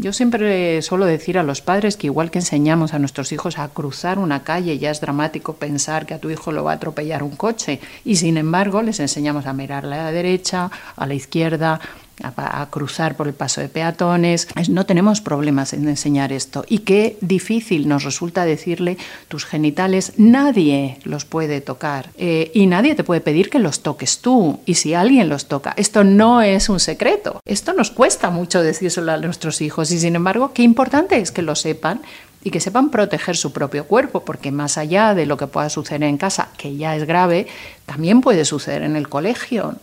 Yo 0.00 0.14
siempre 0.14 0.80
suelo 0.80 1.04
decir 1.04 1.36
a 1.36 1.42
los 1.42 1.60
padres 1.60 1.98
que 1.98 2.06
igual 2.06 2.30
que 2.30 2.38
enseñamos 2.38 2.94
a 2.94 2.98
nuestros 2.98 3.32
hijos 3.32 3.58
a 3.58 3.68
cruzar 3.68 4.18
una 4.18 4.42
calle, 4.44 4.78
ya 4.78 4.90
es 4.90 5.02
dramático 5.02 5.56
pensar 5.56 6.06
que 6.06 6.14
a 6.14 6.18
tu 6.18 6.30
hijo 6.30 6.52
lo 6.52 6.64
va 6.64 6.72
a 6.72 6.74
atropellar 6.76 7.22
un 7.22 7.36
coche, 7.36 7.80
y 8.02 8.16
sin 8.16 8.38
embargo 8.38 8.80
les 8.80 8.98
enseñamos 8.98 9.44
a 9.44 9.52
mirar 9.52 9.84
a 9.84 9.88
la 9.88 10.10
derecha, 10.10 10.70
a 10.96 11.06
la 11.06 11.12
izquierda, 11.12 11.80
a, 12.22 12.68
cruzar 12.70 13.16
por 13.16 13.26
el 13.26 13.34
paso 13.34 13.60
de 13.60 13.68
peatones. 13.68 14.48
No 14.68 14.86
tenemos 14.86 15.20
problemas 15.20 15.72
en 15.72 15.88
enseñar 15.88 16.32
esto. 16.32 16.64
Y 16.68 16.78
qué 16.80 17.16
difícil 17.20 17.88
nos 17.88 18.04
resulta 18.04 18.44
decirle 18.44 18.96
tus 19.28 19.44
genitales, 19.44 20.12
nadie 20.16 20.98
los 21.04 21.24
puede 21.24 21.60
tocar 21.60 22.10
eh, 22.16 22.50
y 22.54 22.66
nadie 22.66 22.94
te 22.94 23.04
puede 23.04 23.20
pedir 23.20 23.50
que 23.50 23.58
los 23.58 23.80
toques 23.80 24.18
tú. 24.18 24.60
Y 24.66 24.74
si 24.74 24.94
alguien 24.94 25.28
los 25.28 25.46
toca, 25.46 25.74
esto 25.76 26.04
no 26.04 26.42
es 26.42 26.68
un 26.68 26.80
secreto. 26.80 27.40
Esto 27.44 27.72
nos 27.72 27.90
cuesta 27.90 28.30
mucho 28.30 28.62
decírselo 28.62 29.12
a 29.12 29.16
nuestros 29.16 29.60
hijos 29.60 29.90
y 29.90 29.98
sin 29.98 30.16
embargo, 30.16 30.52
qué 30.52 30.62
importante 30.62 31.18
es 31.18 31.32
que 31.32 31.42
lo 31.42 31.54
sepan 31.54 32.00
y 32.42 32.50
que 32.50 32.60
sepan 32.60 32.90
proteger 32.90 33.36
su 33.36 33.52
propio 33.52 33.84
cuerpo, 33.84 34.24
porque 34.24 34.50
más 34.50 34.78
allá 34.78 35.14
de 35.14 35.26
lo 35.26 35.36
que 35.36 35.46
pueda 35.46 35.68
suceder 35.68 36.04
en 36.04 36.16
casa, 36.16 36.48
que 36.56 36.76
ya 36.76 36.96
es 36.96 37.04
grave, 37.04 37.46
también 37.84 38.22
puede 38.22 38.44
suceder 38.44 38.82
en 38.82 38.96
el 38.96 39.08
colegio, 39.08 39.76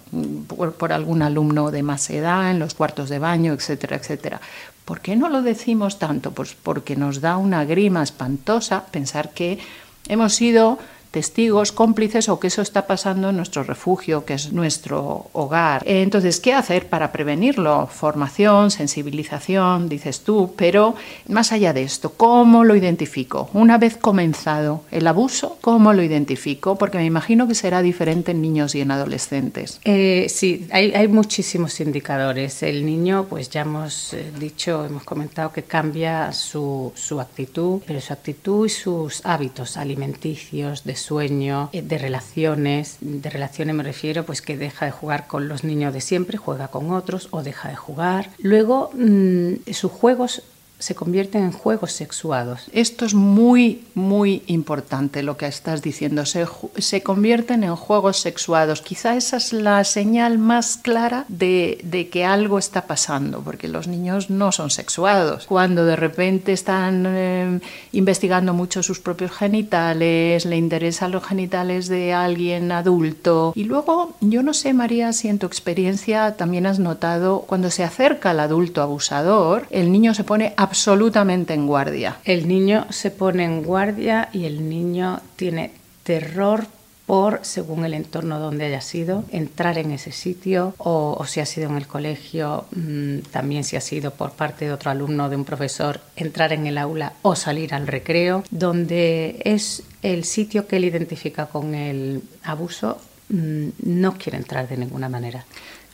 por, 0.47 0.91
algún 0.91 1.21
alumno 1.21 1.69
de 1.69 1.83
más 1.83 2.09
edad, 2.09 2.49
en 2.49 2.59
los 2.59 2.73
cuartos 2.73 3.09
de 3.09 3.19
baño, 3.19 3.53
etcétera, 3.53 3.97
etcétera. 3.97 4.41
¿Por 4.85 5.01
qué 5.01 5.15
no 5.15 5.29
lo 5.29 5.41
decimos 5.41 5.99
tanto? 5.99 6.31
Pues 6.31 6.55
porque 6.55 6.95
nos 6.95 7.21
da 7.21 7.37
una 7.37 7.65
grima 7.65 8.01
espantosa 8.01 8.85
pensar 8.85 9.31
que 9.31 9.59
hemos 10.07 10.33
sido 10.33 10.79
testigos, 11.11 11.71
cómplices 11.71 12.29
o 12.29 12.39
que 12.39 12.47
eso 12.47 12.61
está 12.61 12.87
pasando 12.87 13.29
en 13.29 13.37
nuestro 13.37 13.63
refugio, 13.63 14.25
que 14.25 14.33
es 14.33 14.51
nuestro 14.51 15.27
hogar. 15.33 15.83
Entonces, 15.85 16.39
¿qué 16.39 16.53
hacer 16.53 16.87
para 16.87 17.11
prevenirlo? 17.11 17.87
Formación, 17.87 18.71
sensibilización, 18.71 19.89
dices 19.89 20.21
tú, 20.21 20.53
pero 20.55 20.95
más 21.27 21.51
allá 21.51 21.73
de 21.73 21.83
esto, 21.83 22.13
¿cómo 22.13 22.63
lo 22.63 22.75
identifico? 22.75 23.49
Una 23.53 23.77
vez 23.77 23.97
comenzado 23.97 24.83
el 24.91 25.07
abuso, 25.07 25.57
¿cómo 25.61 25.93
lo 25.93 26.03
identifico? 26.03 26.77
Porque 26.77 26.97
me 26.97 27.05
imagino 27.05 27.47
que 27.47 27.55
será 27.55 27.81
diferente 27.81 28.31
en 28.31 28.41
niños 28.41 28.75
y 28.75 28.81
en 28.81 28.91
adolescentes. 28.91 29.79
Eh, 29.83 30.27
sí, 30.29 30.67
hay, 30.71 31.07
muchísimos 31.07 31.79
indicadores. 31.79 32.63
El 32.63 32.85
niño, 32.85 33.25
pues 33.29 33.49
ya 33.49 33.61
hemos 33.61 34.13
eh, 34.13 34.31
dicho, 34.39 34.85
hemos 34.85 35.03
comentado 35.03 35.51
que 35.51 35.63
cambia 35.63 36.33
su, 36.33 36.91
su 36.95 37.19
actitud, 37.19 37.81
pero 37.85 38.01
su 38.01 38.13
actitud 38.13 38.65
y 38.65 38.69
sus 38.69 39.25
hábitos 39.25 39.77
alimenticios, 39.77 40.83
sueño, 41.07 41.69
eh, 41.71 41.81
de 41.81 41.97
relaciones. 41.97 42.97
De 43.01 43.29
relaciones 43.29 43.75
me 43.75 43.83
refiero 43.83 44.25
pues 44.25 44.41
que 44.41 44.57
deja 44.57 44.85
de 44.85 44.91
jugar 44.91 45.27
con 45.27 45.47
los 45.47 45.63
niños 45.63 45.93
de 45.93 46.01
siempre, 46.01 46.37
juega 46.37 46.67
con 46.67 46.91
otros 46.91 47.29
o 47.31 47.43
deja 47.43 47.69
de 47.69 47.75
jugar. 47.75 48.29
Luego 48.39 48.91
mm, 48.93 49.71
sus 49.71 49.91
juegos 49.91 50.43
se 50.79 50.93
convierten 50.93 51.43
en 51.43 51.51
juegos 51.51 51.91
sexuados. 51.91 52.67
Esto 52.71 53.05
es 53.05 53.13
muy, 53.13 53.83
muy 53.95 54.43
importante 54.45 55.23
lo 55.23 55.35
que 55.35 55.47
estás 55.47 55.81
diciendo. 55.81 56.25
Se, 56.25 56.45
se 56.77 57.01
convierten 57.01 57.63
en 57.63 57.75
juegos 57.75 58.17
sexuados. 58.17 58.81
Quizá 58.81 59.15
esa 59.15 59.37
es 59.37 59.53
la 59.53 59.83
señal 59.83 60.37
más 60.37 60.77
clara 60.77 61.25
de, 61.29 61.79
de, 61.83 62.09
que 62.09 62.25
algo 62.25 62.59
está 62.59 62.85
pasando, 62.85 63.41
porque 63.41 63.67
los 63.67 63.87
niños 63.87 64.29
no 64.29 64.51
son 64.51 64.69
sexuados. 64.69 65.45
Cuando 65.47 65.83
de 65.85 65.95
repente 65.95 66.53
están 66.53 67.05
eh, 67.07 67.59
investigando 67.91 68.53
mucho 68.53 68.83
sus 68.83 68.99
propios 68.99 69.31
genitales, 69.31 70.45
le 70.45 70.57
interesan 70.57 71.11
los 71.11 71.25
genitales 71.25 71.87
de 71.87 72.13
alguien 72.13 72.71
adulto. 72.71 73.51
Y 73.55 73.63
luego, 73.63 74.15
yo 74.21 74.43
no 74.43 74.53
sé, 74.53 74.73
María, 74.73 75.11
si 75.13 75.27
en 75.27 75.39
tu 75.39 75.47
experiencia 75.47 76.35
también 76.35 76.67
has 76.67 76.77
notado, 76.77 77.41
cuando 77.47 77.71
se 77.71 77.83
acerca 77.83 78.29
al 78.29 78.39
adulto 78.39 78.83
abusador, 78.83 79.65
el 79.71 79.91
niño 79.91 80.13
se 80.13 80.23
pone 80.23 80.53
a 80.55 80.66
absolutamente 80.67 81.53
en 81.53 81.65
guardia. 81.65 82.17
El 82.25 82.47
niño 82.47 82.87
se 82.89 83.09
pone 83.09 83.45
en 83.45 83.63
guardia 83.63 84.27
y 84.33 84.43
el 84.45 84.69
niño 84.69 85.21
tiene 85.37 85.71
terror 86.03 86.67
por, 87.05 87.39
según 87.43 87.85
el 87.85 87.93
entorno 87.93 88.37
donde 88.37 88.65
haya 88.65 88.81
sido, 88.81 89.23
entrar 89.31 89.77
en 89.77 89.91
ese 89.91 90.11
sitio 90.11 90.75
o, 90.77 91.23
si 91.25 91.39
ha 91.39 91.45
sido 91.45 91.69
en 91.69 91.77
el 91.77 91.87
colegio, 91.87 92.65
mm, 92.75 93.19
también 93.31 93.63
si 93.63 93.77
ha 93.77 93.81
sido 93.81 94.11
por 94.11 94.31
parte 94.31 94.65
de 94.65 94.73
otro 94.73 94.91
alumno, 94.91 95.29
de 95.29 95.37
un 95.37 95.45
profesor, 95.45 96.01
entrar 96.17 96.51
en 96.51 96.67
el 96.67 96.77
aula 96.77 97.13
o 97.21 97.37
salir 97.37 97.73
al 97.73 97.87
recreo, 97.87 98.43
donde 98.51 99.41
es 99.45 99.83
el 100.01 100.25
sitio 100.25 100.67
que 100.67 100.75
él 100.75 100.83
identifica 100.83 101.45
con 101.45 101.75
el 101.75 102.23
abuso, 102.43 102.97
mm, 103.29 103.67
no 103.83 104.17
quiere 104.17 104.37
entrar 104.37 104.67
de 104.67 104.75
ninguna 104.75 105.07
manera. 105.07 105.45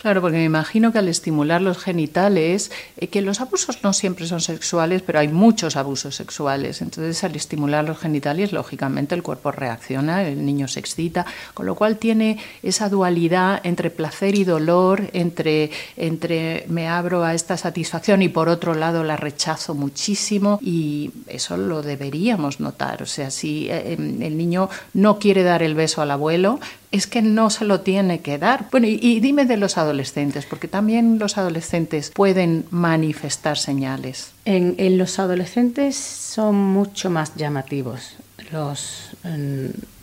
Claro, 0.03 0.19
porque 0.19 0.35
me 0.35 0.43
imagino 0.43 0.91
que 0.91 0.99
al 0.99 1.07
estimular 1.07 1.61
los 1.61 1.77
genitales, 1.77 2.71
eh, 2.97 3.07
que 3.07 3.21
los 3.21 3.39
abusos 3.39 3.81
no 3.83 3.93
siempre 3.93 4.27
son 4.27 4.41
sexuales, 4.41 5.01
pero 5.01 5.19
hay 5.19 5.29
muchos 5.29 5.77
abusos 5.77 6.13
sexuales. 6.13 6.81
Entonces, 6.81 7.23
al 7.23 7.37
estimular 7.37 7.85
los 7.85 7.99
genitales, 7.99 8.51
lógicamente 8.51 9.15
el 9.15 9.23
cuerpo 9.23 9.53
reacciona, 9.53 10.27
el 10.27 10.45
niño 10.45 10.67
se 10.67 10.81
excita, 10.81 11.25
con 11.53 11.65
lo 11.65 11.75
cual 11.75 11.99
tiene 11.99 12.37
esa 12.63 12.89
dualidad 12.89 13.61
entre 13.63 13.91
placer 13.91 14.35
y 14.35 14.43
dolor, 14.43 15.09
entre, 15.13 15.71
entre 15.95 16.65
me 16.67 16.89
abro 16.89 17.23
a 17.23 17.33
esta 17.33 17.55
satisfacción 17.55 18.21
y 18.21 18.27
por 18.27 18.49
otro 18.49 18.73
lado 18.73 19.05
la 19.05 19.15
rechazo 19.15 19.73
muchísimo 19.73 20.59
y 20.61 21.11
eso 21.27 21.55
lo 21.55 21.81
deberíamos 21.81 22.59
notar. 22.59 23.03
O 23.03 23.05
sea, 23.05 23.31
si 23.31 23.69
eh, 23.69 23.93
em, 23.93 24.21
el 24.21 24.37
niño 24.37 24.69
no 24.93 25.17
quiere 25.17 25.43
dar 25.43 25.63
el 25.63 25.75
beso 25.75 26.01
al 26.01 26.11
abuelo, 26.11 26.59
es 26.93 27.07
que 27.07 27.23
no 27.23 27.49
se 27.49 27.65
lo 27.65 27.81
tiene 27.81 28.21
que 28.21 28.37
dar. 28.37 28.67
Bueno, 28.71 28.85
y, 28.87 29.19
dime 29.19 29.45
de 29.45 29.57
los 29.57 29.79
adolescentes, 29.79 30.45
porque 30.45 30.67
también 30.67 31.17
los 31.17 31.39
adolescentes 31.39 32.11
pueden 32.11 32.65
manifestar 32.69 33.57
señales. 33.57 34.31
En, 34.45 34.75
los 34.97 35.17
adolescentes 35.17 35.95
son 35.95 36.55
mucho 36.55 37.09
más 37.09 37.35
llamativos 37.35 38.15
los, 38.51 39.09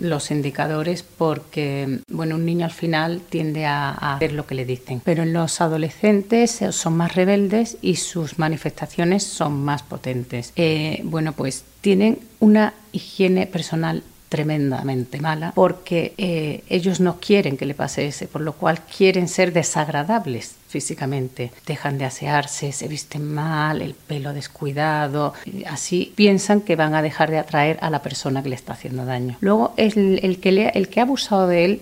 los 0.01 0.31
indicadores 0.33 1.05
porque 1.05 2.01
bueno 2.09 2.35
un 2.35 2.47
niño 2.47 2.65
al 2.65 2.73
final 2.73 3.21
tiende 3.29 3.67
a, 3.67 3.91
hacer 4.17 4.33
lo 4.33 4.47
que 4.47 4.57
le 4.57 4.65
dicen 4.65 5.01
pero 5.05 5.23
en 5.23 5.33
los 5.33 5.61
adolescentes 5.61 6.59
son 6.71 6.97
más 6.97 7.15
rebeldes 7.15 7.77
y 7.81 7.97
sus 7.97 8.39
manifestaciones 8.41 9.23
son 9.23 9.63
más 9.63 9.83
potentes 9.85 10.53
eh, 10.57 11.01
bueno 11.05 11.33
pues 11.33 11.65
tienen 11.81 12.19
una 12.41 12.75
higiene 12.93 13.47
personal 13.47 14.03
tremendamente 14.31 15.21
mala 15.21 15.53
porque 15.55 16.15
eh, 16.17 16.63
ellos 16.69 17.01
no 17.01 17.19
quieren 17.21 17.59
que 17.59 17.67
le 17.67 17.75
pase 17.75 18.07
ese, 18.07 18.29
por 18.29 18.41
lo 18.41 18.55
cual 18.55 18.81
quieren 18.81 19.29
ser 19.29 19.53
desagradables 19.53 20.55
físicamente. 20.69 21.51
Dejan 21.67 21.99
de 21.99 22.05
asearse, 22.05 22.71
se 22.71 22.87
visten 22.87 23.25
mal, 23.35 23.83
el 23.83 23.95
pelo 23.95 24.33
descuidado, 24.33 25.35
así 25.69 26.13
piensan 26.15 26.61
que 26.61 26.77
van 26.77 26.95
a 26.95 27.03
dejar 27.03 27.31
de 27.31 27.39
atraer 27.39 27.79
a 27.83 27.91
la 27.91 28.03
persona 28.03 28.43
que 28.43 28.51
le 28.51 28.55
está 28.55 28.75
haciendo 28.75 29.05
daño. 29.05 29.37
Luego 29.41 29.75
el, 29.77 30.21
el 30.23 30.39
que, 30.39 30.53
le, 30.53 30.69
el 30.71 30.89
que 30.89 31.01
ha 31.01 31.03
abusado 31.03 31.49
de 31.49 31.65
él 31.65 31.81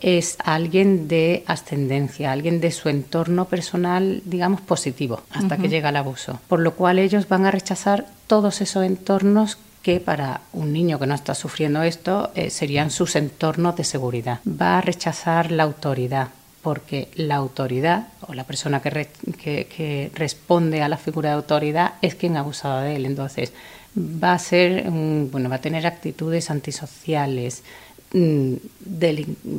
es 0.00 0.36
alguien 0.44 1.08
de 1.08 1.42
ascendencia, 1.48 2.30
alguien 2.30 2.60
de 2.60 2.70
su 2.70 2.88
entorno 2.88 3.46
personal, 3.46 4.22
digamos, 4.24 4.60
positivo, 4.60 5.22
hasta 5.30 5.56
que 5.56 5.68
llega 5.68 5.88
el 5.88 5.96
abuso. 5.96 6.38
Por 6.46 6.60
lo 6.60 6.74
cual 6.74 7.00
ellos 7.00 7.26
van 7.26 7.44
a 7.44 7.50
rechazar 7.50 8.06
todos 8.28 8.60
esos 8.60 8.84
entornos 8.84 9.58
que 9.82 10.00
para 10.00 10.40
un 10.52 10.72
niño 10.72 10.98
que 10.98 11.06
no 11.06 11.14
está 11.14 11.34
sufriendo 11.34 11.82
esto 11.82 12.30
eh, 12.34 12.50
serían 12.50 12.90
sus 12.90 13.16
entornos 13.16 13.76
de 13.76 13.84
seguridad. 13.84 14.40
Va 14.46 14.78
a 14.78 14.80
rechazar 14.80 15.50
la 15.50 15.62
autoridad, 15.62 16.28
porque 16.62 17.08
la 17.14 17.36
autoridad 17.36 18.08
o 18.26 18.34
la 18.34 18.44
persona 18.44 18.80
que, 18.80 19.08
que, 19.42 20.10
responde 20.14 20.82
a 20.82 20.88
la 20.88 20.96
figura 20.96 21.30
de 21.30 21.36
autoridad 21.36 21.94
es 22.02 22.14
quien 22.14 22.36
ha 22.36 22.40
abusado 22.40 22.80
de 22.82 22.96
él. 22.96 23.06
Entonces, 23.06 23.52
va 23.96 24.32
a 24.34 24.38
ser, 24.38 24.90
bueno, 24.90 25.48
va 25.48 25.56
a 25.56 25.60
tener 25.60 25.86
actitudes 25.86 26.50
antisociales, 26.50 27.62
mm, 28.12 28.54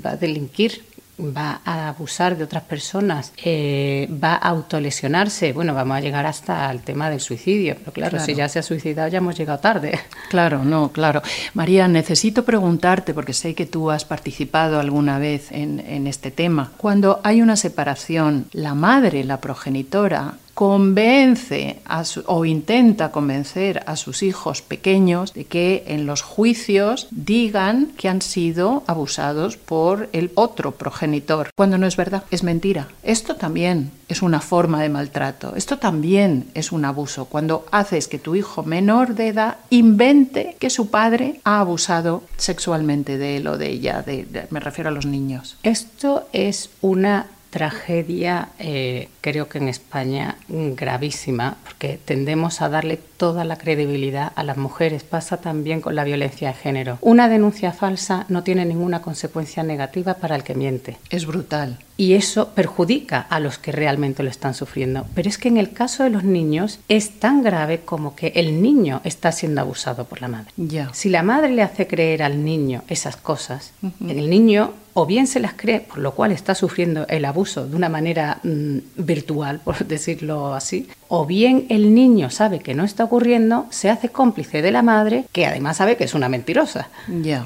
va 0.05 0.12
a 0.12 0.17
delinquir 0.17 0.84
va 1.19 1.62
a 1.65 1.89
abusar 1.89 2.38
de 2.38 2.43
otras 2.43 2.63
personas, 2.63 3.34
eh, 3.43 4.10
va 4.12 4.34
a 4.34 4.49
autolesionarse, 4.49 5.53
bueno, 5.53 5.73
vamos 5.73 5.97
a 5.97 6.01
llegar 6.01 6.25
hasta 6.25 6.71
el 6.71 6.82
tema 6.82 7.10
del 7.10 7.19
suicidio. 7.19 7.75
Pero 7.79 7.91
claro, 7.91 8.19
si 8.19 8.36
ya 8.36 8.47
se 8.49 8.60
ha 8.60 8.63
suicidado 8.63 9.10
ya 9.10 9.17
hemos 9.17 9.38
llegado 9.38 9.60
tarde. 9.60 9.99
Claro, 10.29 10.63
no, 10.63 10.91
claro. 10.91 11.23
María, 11.55 11.88
necesito 11.88 12.45
preguntarte, 12.45 13.15
porque 13.15 13.34
sé 13.34 13.55
que 13.55 13.65
tú 13.65 13.89
has 13.89 14.05
participado 14.05 14.79
alguna 14.79 15.17
vez 15.17 15.51
en, 15.51 15.79
en 15.79 16.05
este 16.05 16.29
tema, 16.29 16.71
cuando 16.77 17.19
hay 17.23 17.41
una 17.41 17.55
separación, 17.55 18.45
la 18.51 18.75
madre, 18.75 19.23
la 19.23 19.41
progenitora, 19.41 20.36
convence 20.60 21.80
o 22.26 22.43
intenta 22.43 23.13
convencer 23.13 23.82
a 23.86 23.95
sus 23.95 24.24
hijos 24.24 24.62
pequeños 24.62 25.34
de 25.34 25.45
que 25.45 25.86
en 25.88 26.06
los 26.06 26.22
juicios 26.22 27.08
digan 27.12 27.93
que 27.95 28.10
han 28.10 28.22
sido 28.22 28.84
abusados 28.86 29.56
por 29.56 30.10
el 30.12 30.32
otro 30.36 30.74
progenitor, 30.74 31.52
cuando 31.56 31.78
no 31.78 31.88
es 31.88 31.95
verdad, 31.95 32.26
es 32.30 32.43
mentira. 32.43 32.89
Esto 33.04 33.38
también 33.38 33.91
es 34.10 34.22
una 34.22 34.41
forma 34.41 34.82
de 34.82 34.89
maltrato, 34.89 35.56
esto 35.56 35.78
también 35.78 36.50
es 36.54 36.74
un 36.74 36.84
abuso, 36.84 37.24
cuando 37.24 37.65
haces 37.72 38.10
que 38.10 38.19
tu 38.19 38.36
hijo 38.36 38.63
menor 38.63 39.15
de 39.15 39.30
edad 39.30 39.60
invente 39.69 40.58
que 40.60 40.69
su 40.69 40.89
padre 40.89 41.39
ha 41.45 41.62
abusado 41.62 42.24
sexualmente 42.36 43.17
de 43.17 43.38
él 43.38 43.48
o 43.48 43.58
de 43.58 43.69
ella, 43.69 44.04
me 44.50 44.60
refiero 44.60 44.89
a 44.89 44.93
los 44.93 45.06
niños. 45.06 45.56
Esto 45.63 46.28
es 46.34 46.69
una 46.82 47.28
tragedia, 47.50 48.50
eh, 48.60 49.10
creo 49.22 49.50
que 49.50 49.58
en 49.58 49.68
España, 49.70 50.36
gravísima, 50.48 51.58
porque 51.64 52.00
tendemos 52.04 52.62
a 52.62 52.70
darle 52.70 52.98
toda 52.98 53.44
la 53.44 53.58
credibilidad 53.58 54.32
a 54.36 54.44
las 54.44 54.58
mujeres. 54.58 55.04
Pasa 55.04 55.38
también 55.38 55.82
con 55.82 55.96
la 55.96 56.04
violencia 56.04 56.50
de 56.50 56.54
género. 56.54 56.98
Una 57.02 57.28
denuncia 57.28 57.72
falsa 57.72 58.26
no 58.30 58.44
tiene 58.44 58.66
ninguna 58.66 59.02
consecuencia 59.02 59.64
negativa 59.64 60.14
para 60.14 60.36
el 60.36 60.44
que 60.44 60.56
miente. 60.56 60.98
Es 61.10 61.26
brutal. 61.26 61.80
Y 61.98 62.14
eso 62.14 62.50
perjudica 62.56 63.20
a 63.20 63.42
los 63.42 63.58
que 63.58 63.74
realmente 63.74 64.24
lo 64.24 64.30
están 64.30 64.54
sufriendo. 64.54 65.06
Pero 65.16 65.28
es 65.28 65.38
que 65.38 65.50
en 65.50 65.58
el 65.58 65.74
caso 65.74 66.04
de 66.04 66.10
los 66.10 66.24
niños 66.24 66.80
es 66.88 67.20
tan 67.20 67.44
grave 67.44 67.82
como 67.82 68.16
que 68.16 68.28
el 68.36 68.62
niño 68.62 69.02
está 69.04 69.34
siendo 69.34 69.60
abusado 69.60 70.06
por 70.06 70.22
la 70.22 70.30
madre. 70.30 70.52
Ya. 70.56 70.94
Si 70.94 71.10
la 71.10 71.24
madre 71.24 71.50
le 71.50 71.62
hace 71.62 71.88
creer 71.88 72.24
al 72.24 72.46
niño 72.46 72.84
esas 72.88 73.18
cosas, 73.18 73.74
el 74.00 74.30
niño 74.30 74.74
o 75.00 75.06
bien 75.06 75.28
se 75.28 75.40
las 75.40 75.54
cree, 75.54 75.80
por 75.80 76.00
lo 76.00 76.14
cual 76.14 76.34
está 76.34 76.56
sufriendo 76.56 77.08
el 77.08 77.24
abuso 77.24 77.66
de 77.66 77.74
una 77.74 77.88
manera 77.88 78.40
mm, 78.44 78.80
virtual, 78.98 79.62
por 79.64 79.86
decirlo 79.88 80.54
así, 80.54 80.90
o 81.08 81.26
bien 81.26 81.68
el 81.70 81.94
niño 81.94 82.30
sabe 82.30 82.60
que 82.60 82.76
no 82.76 82.84
está 82.84 83.06
ocurriendo, 83.06 83.66
se 83.70 83.90
hace 83.90 84.10
cómplice 84.10 84.62
de 84.62 84.72
la 84.72 84.82
madre, 84.82 85.24
que 85.32 85.46
además 85.46 85.78
sabe 85.78 85.96
que 85.96 86.04
es 86.04 86.14
una 86.14 86.28
mentirosa. 86.28 86.90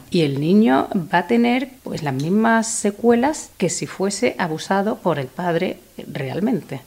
Y 0.10 0.22
el 0.22 0.42
niño 0.42 0.88
va 1.14 1.20
a 1.20 1.28
tener 1.28 1.70
pues 1.84 2.02
las 2.02 2.16
mismas 2.16 2.68
secuelas 2.68 3.52
que 3.58 3.70
si 3.70 3.86
fuese 3.86 4.36
abusado 4.40 4.98
por 4.98 5.20
el 5.20 5.28
padre 5.28 5.78
realmente. 6.12 6.82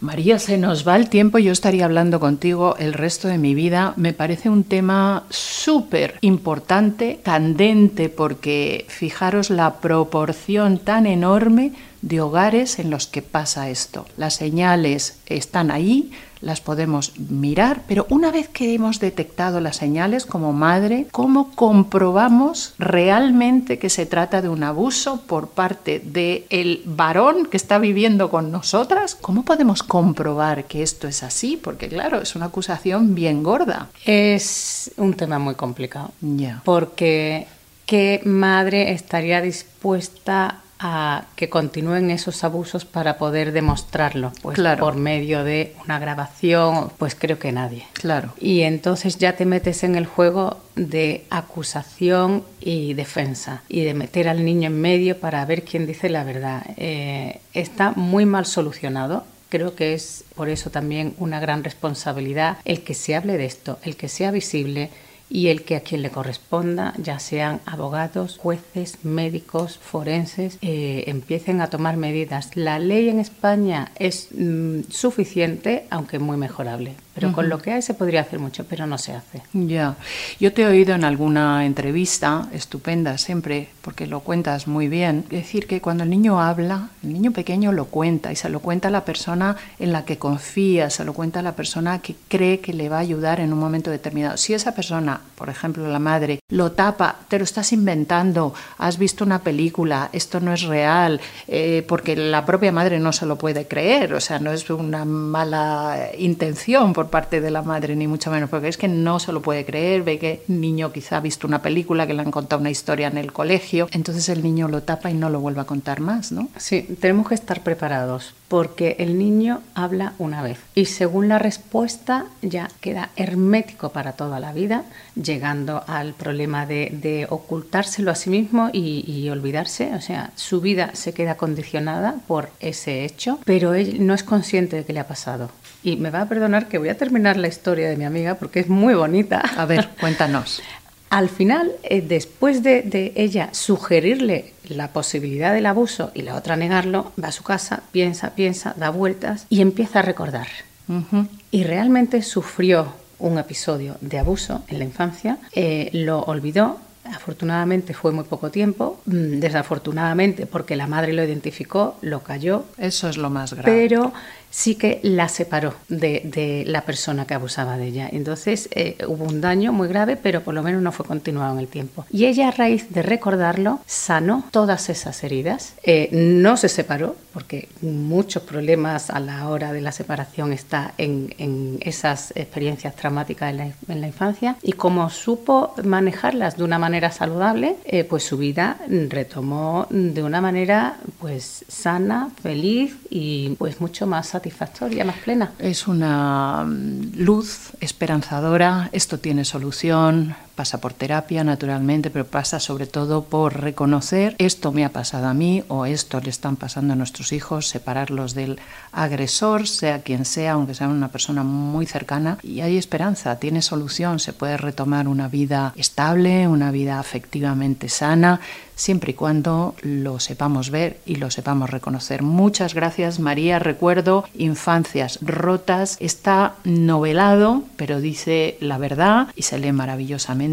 María, 0.00 0.38
se 0.38 0.58
nos 0.58 0.86
va 0.86 0.96
el 0.96 1.08
tiempo, 1.08 1.38
yo 1.38 1.52
estaría 1.52 1.84
hablando 1.84 2.20
contigo 2.20 2.76
el 2.78 2.92
resto 2.92 3.28
de 3.28 3.38
mi 3.38 3.54
vida. 3.54 3.92
Me 3.96 4.12
parece 4.12 4.48
un 4.48 4.64
tema 4.64 5.24
súper 5.30 6.14
importante, 6.20 7.20
candente, 7.22 8.08
porque 8.08 8.86
fijaros 8.88 9.50
la 9.50 9.80
proporción 9.80 10.78
tan 10.78 11.06
enorme 11.06 11.72
de 12.02 12.20
hogares 12.20 12.78
en 12.78 12.90
los 12.90 13.06
que 13.06 13.22
pasa 13.22 13.70
esto. 13.70 14.06
Las 14.16 14.34
señales 14.34 15.18
están 15.26 15.70
ahí, 15.70 16.10
las 16.40 16.60
podemos 16.60 17.18
mirar, 17.18 17.82
pero 17.88 18.06
una 18.10 18.30
vez 18.30 18.48
que 18.48 18.74
hemos 18.74 19.00
detectado 19.00 19.60
las 19.60 19.76
señales 19.76 20.24
como 20.24 20.52
madre, 20.52 21.06
¿cómo 21.10 21.50
comprobamos 21.54 22.74
realmente 22.78 23.78
que 23.78 23.90
se 23.90 24.06
trata 24.06 24.40
de 24.40 24.48
un 24.48 24.62
abuso 24.62 25.22
por 25.22 25.48
parte 25.48 26.00
del 26.00 26.44
el 26.50 26.82
varón 26.84 27.46
que 27.46 27.56
está 27.56 27.78
viviendo 27.78 28.30
con 28.30 28.52
nosotras? 28.52 29.16
¿Cómo 29.16 29.44
podemos 29.44 29.82
comprobar 29.82 30.64
que 30.64 30.82
esto 30.82 31.08
es 31.08 31.22
así? 31.22 31.56
Porque 31.56 31.88
claro, 31.88 32.20
es 32.20 32.36
una 32.36 32.46
acusación 32.46 33.14
bien 33.14 33.42
gorda. 33.42 33.88
Es 34.04 34.92
un 34.96 35.14
tema 35.14 35.38
muy 35.38 35.56
complicado. 35.56 36.12
Ya. 36.20 36.62
Porque 36.64 37.48
¿qué 37.86 38.20
madre 38.24 38.92
estaría 38.92 39.40
dispuesta 39.40 40.60
a 40.80 41.24
que 41.36 41.48
continúen 41.48 42.10
esos 42.10 42.44
abusos 42.44 42.84
para 42.84 43.18
poder 43.18 43.52
demostrarlo, 43.52 44.32
pues 44.42 44.54
Claro. 44.54 44.84
por 44.84 44.96
medio 44.96 45.42
de 45.44 45.74
una 45.84 45.98
grabación, 45.98 46.90
pues 46.98 47.14
creo 47.14 47.38
que 47.38 47.50
nadie. 47.52 47.84
Claro. 47.94 48.32
Y 48.40 48.62
entonces 48.62 49.18
ya 49.18 49.34
te 49.34 49.44
metes 49.44 49.82
en 49.84 49.96
el 49.96 50.06
juego 50.06 50.58
de 50.76 51.24
acusación 51.30 52.44
y 52.60 52.94
defensa 52.94 53.62
y 53.68 53.82
de 53.84 53.94
meter 53.94 54.28
al 54.28 54.44
niño 54.44 54.68
en 54.68 54.80
medio 54.80 55.18
para 55.18 55.44
ver 55.44 55.64
quién 55.64 55.86
dice 55.86 56.08
la 56.08 56.24
verdad. 56.24 56.62
Eh, 56.76 57.40
está 57.54 57.92
muy 57.92 58.24
mal 58.26 58.46
solucionado. 58.46 59.24
Creo 59.48 59.74
que 59.74 59.94
es 59.94 60.24
por 60.34 60.48
eso 60.48 60.70
también 60.70 61.14
una 61.18 61.40
gran 61.40 61.64
responsabilidad 61.64 62.58
el 62.64 62.82
que 62.84 62.94
se 62.94 63.16
hable 63.16 63.38
de 63.38 63.46
esto, 63.46 63.78
el 63.82 63.96
que 63.96 64.08
sea 64.08 64.30
visible 64.30 64.90
y 65.30 65.48
el 65.48 65.62
que 65.62 65.76
a 65.76 65.80
quien 65.80 66.02
le 66.02 66.10
corresponda, 66.10 66.94
ya 66.98 67.18
sean 67.18 67.60
abogados, 67.66 68.38
jueces, 68.38 69.04
médicos, 69.04 69.78
forenses, 69.78 70.58
eh, 70.62 71.04
empiecen 71.06 71.60
a 71.60 71.68
tomar 71.68 71.96
medidas. 71.96 72.50
La 72.54 72.78
ley 72.78 73.08
en 73.08 73.18
España 73.18 73.92
es 73.96 74.28
mm, 74.36 74.82
suficiente, 74.90 75.86
aunque 75.90 76.18
muy 76.18 76.36
mejorable, 76.36 76.94
pero 77.14 77.32
con 77.32 77.48
lo 77.48 77.60
que 77.60 77.72
hay 77.72 77.82
se 77.82 77.94
podría 77.94 78.20
hacer 78.20 78.38
mucho, 78.38 78.64
pero 78.64 78.86
no 78.86 78.96
se 78.96 79.12
hace. 79.12 79.42
Ya, 79.52 79.96
yo 80.38 80.52
te 80.52 80.62
he 80.62 80.66
oído 80.66 80.94
en 80.94 81.04
alguna 81.04 81.66
entrevista, 81.66 82.48
estupenda 82.52 83.18
siempre, 83.18 83.68
porque 83.82 84.06
lo 84.06 84.20
cuentas 84.20 84.66
muy 84.66 84.88
bien, 84.88 85.24
decir 85.28 85.66
que 85.66 85.80
cuando 85.80 86.04
el 86.04 86.10
niño 86.10 86.40
habla, 86.40 86.90
el 87.02 87.12
niño 87.12 87.32
pequeño 87.32 87.72
lo 87.72 87.86
cuenta 87.86 88.32
y 88.32 88.36
se 88.36 88.48
lo 88.48 88.60
cuenta 88.60 88.88
a 88.88 88.90
la 88.90 89.04
persona 89.04 89.56
en 89.78 89.92
la 89.92 90.04
que 90.04 90.18
confía, 90.18 90.90
se 90.90 91.04
lo 91.04 91.12
cuenta 91.12 91.40
a 91.40 91.42
la 91.42 91.56
persona 91.56 92.00
que 92.00 92.14
cree 92.28 92.60
que 92.60 92.72
le 92.72 92.88
va 92.88 92.96
a 92.96 93.00
ayudar 93.00 93.40
en 93.40 93.52
un 93.52 93.58
momento 93.58 93.90
determinado. 93.90 94.36
Si 94.36 94.54
esa 94.54 94.74
persona, 94.74 95.17
por 95.34 95.48
ejemplo 95.48 95.86
la 95.88 95.98
madre, 95.98 96.40
lo 96.50 96.72
tapa, 96.72 97.16
te 97.28 97.38
lo 97.38 97.44
estás 97.44 97.72
inventando, 97.72 98.52
has 98.78 98.98
visto 98.98 99.24
una 99.24 99.38
película, 99.40 100.10
esto 100.12 100.40
no 100.40 100.52
es 100.52 100.62
real, 100.62 101.20
eh, 101.46 101.84
porque 101.86 102.16
la 102.16 102.44
propia 102.44 102.72
madre 102.72 102.98
no 102.98 103.12
se 103.12 103.26
lo 103.26 103.36
puede 103.36 103.68
creer, 103.68 104.14
o 104.14 104.20
sea, 104.20 104.38
no 104.40 104.50
es 104.52 104.68
una 104.70 105.04
mala 105.04 106.08
intención 106.18 106.92
por 106.92 107.08
parte 107.08 107.40
de 107.40 107.50
la 107.50 107.62
madre, 107.62 107.94
ni 107.94 108.06
mucho 108.08 108.30
menos, 108.30 108.50
porque 108.50 108.68
es 108.68 108.76
que 108.76 108.88
no 108.88 109.20
se 109.20 109.32
lo 109.32 109.40
puede 109.42 109.64
creer, 109.64 110.02
ve 110.02 110.18
que 110.18 110.42
el 110.48 110.60
niño 110.60 110.92
quizá 110.92 111.18
ha 111.18 111.20
visto 111.20 111.46
una 111.46 111.62
película, 111.62 112.06
que 112.06 112.14
le 112.14 112.22
han 112.22 112.30
contado 112.30 112.60
una 112.60 112.70
historia 112.70 113.08
en 113.08 113.18
el 113.18 113.32
colegio, 113.32 113.88
entonces 113.92 114.28
el 114.28 114.42
niño 114.42 114.68
lo 114.68 114.82
tapa 114.82 115.10
y 115.10 115.14
no 115.14 115.30
lo 115.30 115.40
vuelve 115.40 115.60
a 115.60 115.64
contar 115.64 116.00
más, 116.00 116.32
¿no? 116.32 116.48
Sí, 116.56 116.96
tenemos 117.00 117.28
que 117.28 117.34
estar 117.34 117.62
preparados 117.62 118.34
porque 118.48 118.96
el 118.98 119.18
niño 119.18 119.60
habla 119.74 120.14
una 120.18 120.42
vez 120.42 120.58
y 120.74 120.86
según 120.86 121.28
la 121.28 121.38
respuesta 121.38 122.26
ya 122.42 122.70
queda 122.80 123.10
hermético 123.16 123.90
para 123.90 124.12
toda 124.12 124.40
la 124.40 124.52
vida, 124.52 124.84
llegando 125.22 125.82
al 125.86 126.14
problema 126.14 126.66
de, 126.66 126.90
de 126.92 127.26
ocultárselo 127.28 128.10
a 128.10 128.14
sí 128.14 128.30
mismo 128.30 128.70
y, 128.72 129.04
y 129.06 129.28
olvidarse, 129.30 129.94
o 129.94 130.00
sea, 130.00 130.30
su 130.36 130.60
vida 130.60 130.90
se 130.94 131.12
queda 131.12 131.36
condicionada 131.36 132.16
por 132.26 132.50
ese 132.60 133.04
hecho, 133.04 133.38
pero 133.44 133.74
él 133.74 134.06
no 134.06 134.14
es 134.14 134.22
consciente 134.22 134.76
de 134.76 134.84
que 134.84 134.92
le 134.92 135.00
ha 135.00 135.08
pasado. 135.08 135.50
Y 135.82 135.96
me 135.96 136.10
va 136.10 136.22
a 136.22 136.28
perdonar 136.28 136.68
que 136.68 136.78
voy 136.78 136.88
a 136.88 136.96
terminar 136.96 137.36
la 137.36 137.48
historia 137.48 137.88
de 137.88 137.96
mi 137.96 138.04
amiga 138.04 138.34
porque 138.34 138.60
es 138.60 138.68
muy 138.68 138.94
bonita. 138.94 139.40
A 139.40 139.64
ver, 139.64 139.88
cuéntanos. 140.00 140.62
Al 141.10 141.30
final, 141.30 141.72
eh, 141.84 142.02
después 142.02 142.62
de, 142.62 142.82
de 142.82 143.12
ella 143.16 143.48
sugerirle 143.52 144.52
la 144.68 144.88
posibilidad 144.92 145.54
del 145.54 145.64
abuso 145.64 146.10
y 146.14 146.22
la 146.22 146.34
otra 146.34 146.56
negarlo, 146.56 147.12
va 147.22 147.28
a 147.28 147.32
su 147.32 147.42
casa, 147.42 147.82
piensa, 147.92 148.34
piensa, 148.34 148.74
da 148.76 148.90
vueltas 148.90 149.46
y 149.48 149.62
empieza 149.62 150.00
a 150.00 150.02
recordar. 150.02 150.48
Ujú. 150.88 151.26
Y 151.50 151.64
realmente 151.64 152.22
sufrió 152.22 152.92
un 153.18 153.38
episodio 153.38 153.96
de 154.00 154.18
abuso 154.18 154.62
en 154.68 154.78
la 154.78 154.84
infancia, 154.84 155.38
eh, 155.54 155.90
lo 155.92 156.20
olvidó. 156.20 156.78
Afortunadamente 157.04 157.94
fue 157.94 158.12
muy 158.12 158.24
poco 158.24 158.50
tiempo, 158.50 159.00
mm, 159.06 159.40
desafortunadamente 159.40 160.44
porque 160.46 160.76
la 160.76 160.86
madre 160.86 161.12
lo 161.14 161.24
identificó, 161.24 161.96
lo 162.02 162.22
cayó, 162.22 162.64
Eso 162.76 163.08
es 163.08 163.16
lo 163.16 163.30
más 163.30 163.54
grave. 163.54 163.70
pero 163.88 164.12
sí 164.50 164.74
que 164.74 165.00
la 165.02 165.28
separó 165.28 165.74
de, 165.88 166.22
de 166.24 166.64
la 166.66 166.82
persona 166.82 167.26
que 167.26 167.34
abusaba 167.34 167.76
de 167.76 167.86
ella. 167.86 168.08
Entonces 168.10 168.68
eh, 168.72 168.96
hubo 169.06 169.24
un 169.24 169.40
daño 169.40 169.72
muy 169.72 169.88
grave, 169.88 170.16
pero 170.16 170.42
por 170.42 170.54
lo 170.54 170.62
menos 170.62 170.82
no 170.82 170.92
fue 170.92 171.06
continuado 171.06 171.54
en 171.54 171.60
el 171.60 171.68
tiempo. 171.68 172.06
Y 172.10 172.26
ella 172.26 172.48
a 172.48 172.50
raíz 172.50 172.90
de 172.90 173.02
recordarlo 173.02 173.80
sanó 173.86 174.44
todas 174.50 174.88
esas 174.88 175.22
heridas. 175.24 175.74
Eh, 175.82 176.08
no 176.12 176.56
se 176.56 176.68
separó, 176.68 177.16
porque 177.32 177.68
muchos 177.82 178.42
problemas 178.42 179.10
a 179.10 179.20
la 179.20 179.48
hora 179.48 179.72
de 179.72 179.80
la 179.80 179.92
separación 179.92 180.52
está 180.52 180.94
en, 180.98 181.34
en 181.38 181.78
esas 181.80 182.32
experiencias 182.34 182.96
traumáticas 182.96 183.50
en 183.50 183.56
la, 183.58 183.70
en 183.88 184.00
la 184.00 184.06
infancia. 184.06 184.56
Y 184.62 184.72
como 184.72 185.10
supo 185.10 185.74
manejarlas 185.84 186.56
de 186.56 186.64
una 186.64 186.78
manera 186.78 187.10
saludable, 187.10 187.76
eh, 187.84 188.04
pues 188.04 188.24
su 188.24 188.38
vida 188.38 188.78
retomó 189.08 189.86
de 189.90 190.22
una 190.22 190.40
manera 190.40 190.96
pues 191.18 191.64
sana, 191.68 192.30
feliz 192.42 192.96
y 193.10 193.50
pues 193.58 193.80
mucho 193.80 194.06
más 194.06 194.34
satisfactoria, 194.38 195.04
más 195.04 195.16
plena. 195.16 195.52
Es 195.58 195.88
una 195.88 196.64
mm, 196.64 197.16
luz 197.16 197.70
esperanzadora, 197.80 198.88
esto 198.92 199.18
tiene 199.18 199.44
solución, 199.44 200.36
pasa 200.58 200.80
por 200.80 200.92
terapia 200.92 201.44
naturalmente, 201.44 202.10
pero 202.10 202.26
pasa 202.26 202.58
sobre 202.58 202.88
todo 202.88 203.22
por 203.22 203.60
reconocer 203.60 204.34
esto 204.38 204.72
me 204.72 204.84
ha 204.84 204.88
pasado 204.88 205.28
a 205.28 205.32
mí 205.32 205.62
o 205.68 205.86
esto 205.86 206.18
le 206.20 206.30
están 206.30 206.56
pasando 206.56 206.94
a 206.94 206.96
nuestros 206.96 207.32
hijos, 207.32 207.68
separarlos 207.68 208.34
del 208.34 208.58
agresor, 208.90 209.68
sea 209.68 210.02
quien 210.02 210.24
sea, 210.24 210.54
aunque 210.54 210.74
sea 210.74 210.88
una 210.88 211.12
persona 211.12 211.44
muy 211.44 211.86
cercana, 211.86 212.38
y 212.42 212.60
hay 212.60 212.76
esperanza, 212.76 213.38
tiene 213.38 213.62
solución, 213.62 214.18
se 214.18 214.32
puede 214.32 214.56
retomar 214.56 215.06
una 215.06 215.28
vida 215.28 215.72
estable, 215.76 216.48
una 216.48 216.72
vida 216.72 216.98
afectivamente 216.98 217.88
sana, 217.88 218.40
siempre 218.78 219.10
y 219.10 219.14
cuando 219.14 219.74
lo 219.82 220.20
sepamos 220.20 220.70
ver 220.70 221.00
y 221.04 221.16
lo 221.16 221.30
sepamos 221.30 221.68
reconocer. 221.68 222.22
Muchas 222.22 222.74
gracias 222.74 223.18
María, 223.18 223.58
recuerdo 223.58 224.24
Infancias 224.36 225.18
Rotas, 225.20 225.96
está 226.00 226.54
novelado, 226.64 227.64
pero 227.76 228.00
dice 228.00 228.56
la 228.60 228.78
verdad 228.78 229.28
y 229.34 229.42
se 229.42 229.58
lee 229.58 229.72
maravillosamente. 229.72 230.47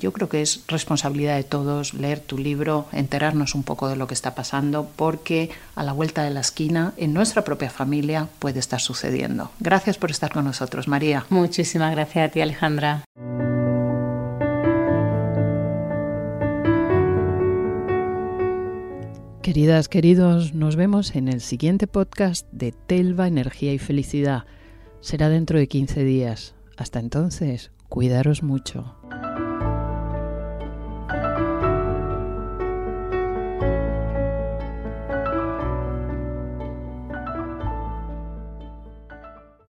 Yo 0.00 0.12
creo 0.12 0.28
que 0.28 0.42
es 0.42 0.62
responsabilidad 0.68 1.36
de 1.36 1.42
todos 1.42 1.94
leer 1.94 2.20
tu 2.20 2.38
libro, 2.38 2.86
enterarnos 2.92 3.54
un 3.54 3.64
poco 3.64 3.88
de 3.88 3.96
lo 3.96 4.06
que 4.06 4.14
está 4.14 4.34
pasando, 4.34 4.88
porque 4.94 5.50
a 5.74 5.82
la 5.82 5.92
vuelta 5.92 6.22
de 6.22 6.30
la 6.30 6.40
esquina, 6.40 6.92
en 6.96 7.12
nuestra 7.12 7.42
propia 7.42 7.68
familia, 7.68 8.28
puede 8.38 8.60
estar 8.60 8.80
sucediendo. 8.80 9.50
Gracias 9.58 9.98
por 9.98 10.10
estar 10.10 10.32
con 10.32 10.44
nosotros, 10.44 10.86
María. 10.86 11.26
Muchísimas 11.30 11.92
gracias 11.92 12.28
a 12.28 12.32
ti, 12.32 12.40
Alejandra. 12.40 13.04
Queridas, 19.42 19.88
queridos, 19.88 20.54
nos 20.54 20.76
vemos 20.76 21.16
en 21.16 21.26
el 21.26 21.40
siguiente 21.40 21.88
podcast 21.88 22.46
de 22.52 22.70
Telva, 22.70 23.26
Energía 23.26 23.72
y 23.72 23.78
Felicidad. 23.78 24.44
Será 25.00 25.28
dentro 25.28 25.58
de 25.58 25.66
15 25.66 26.04
días. 26.04 26.54
Hasta 26.76 27.00
entonces, 27.00 27.72
cuidaros 27.88 28.42
mucho. 28.42 28.94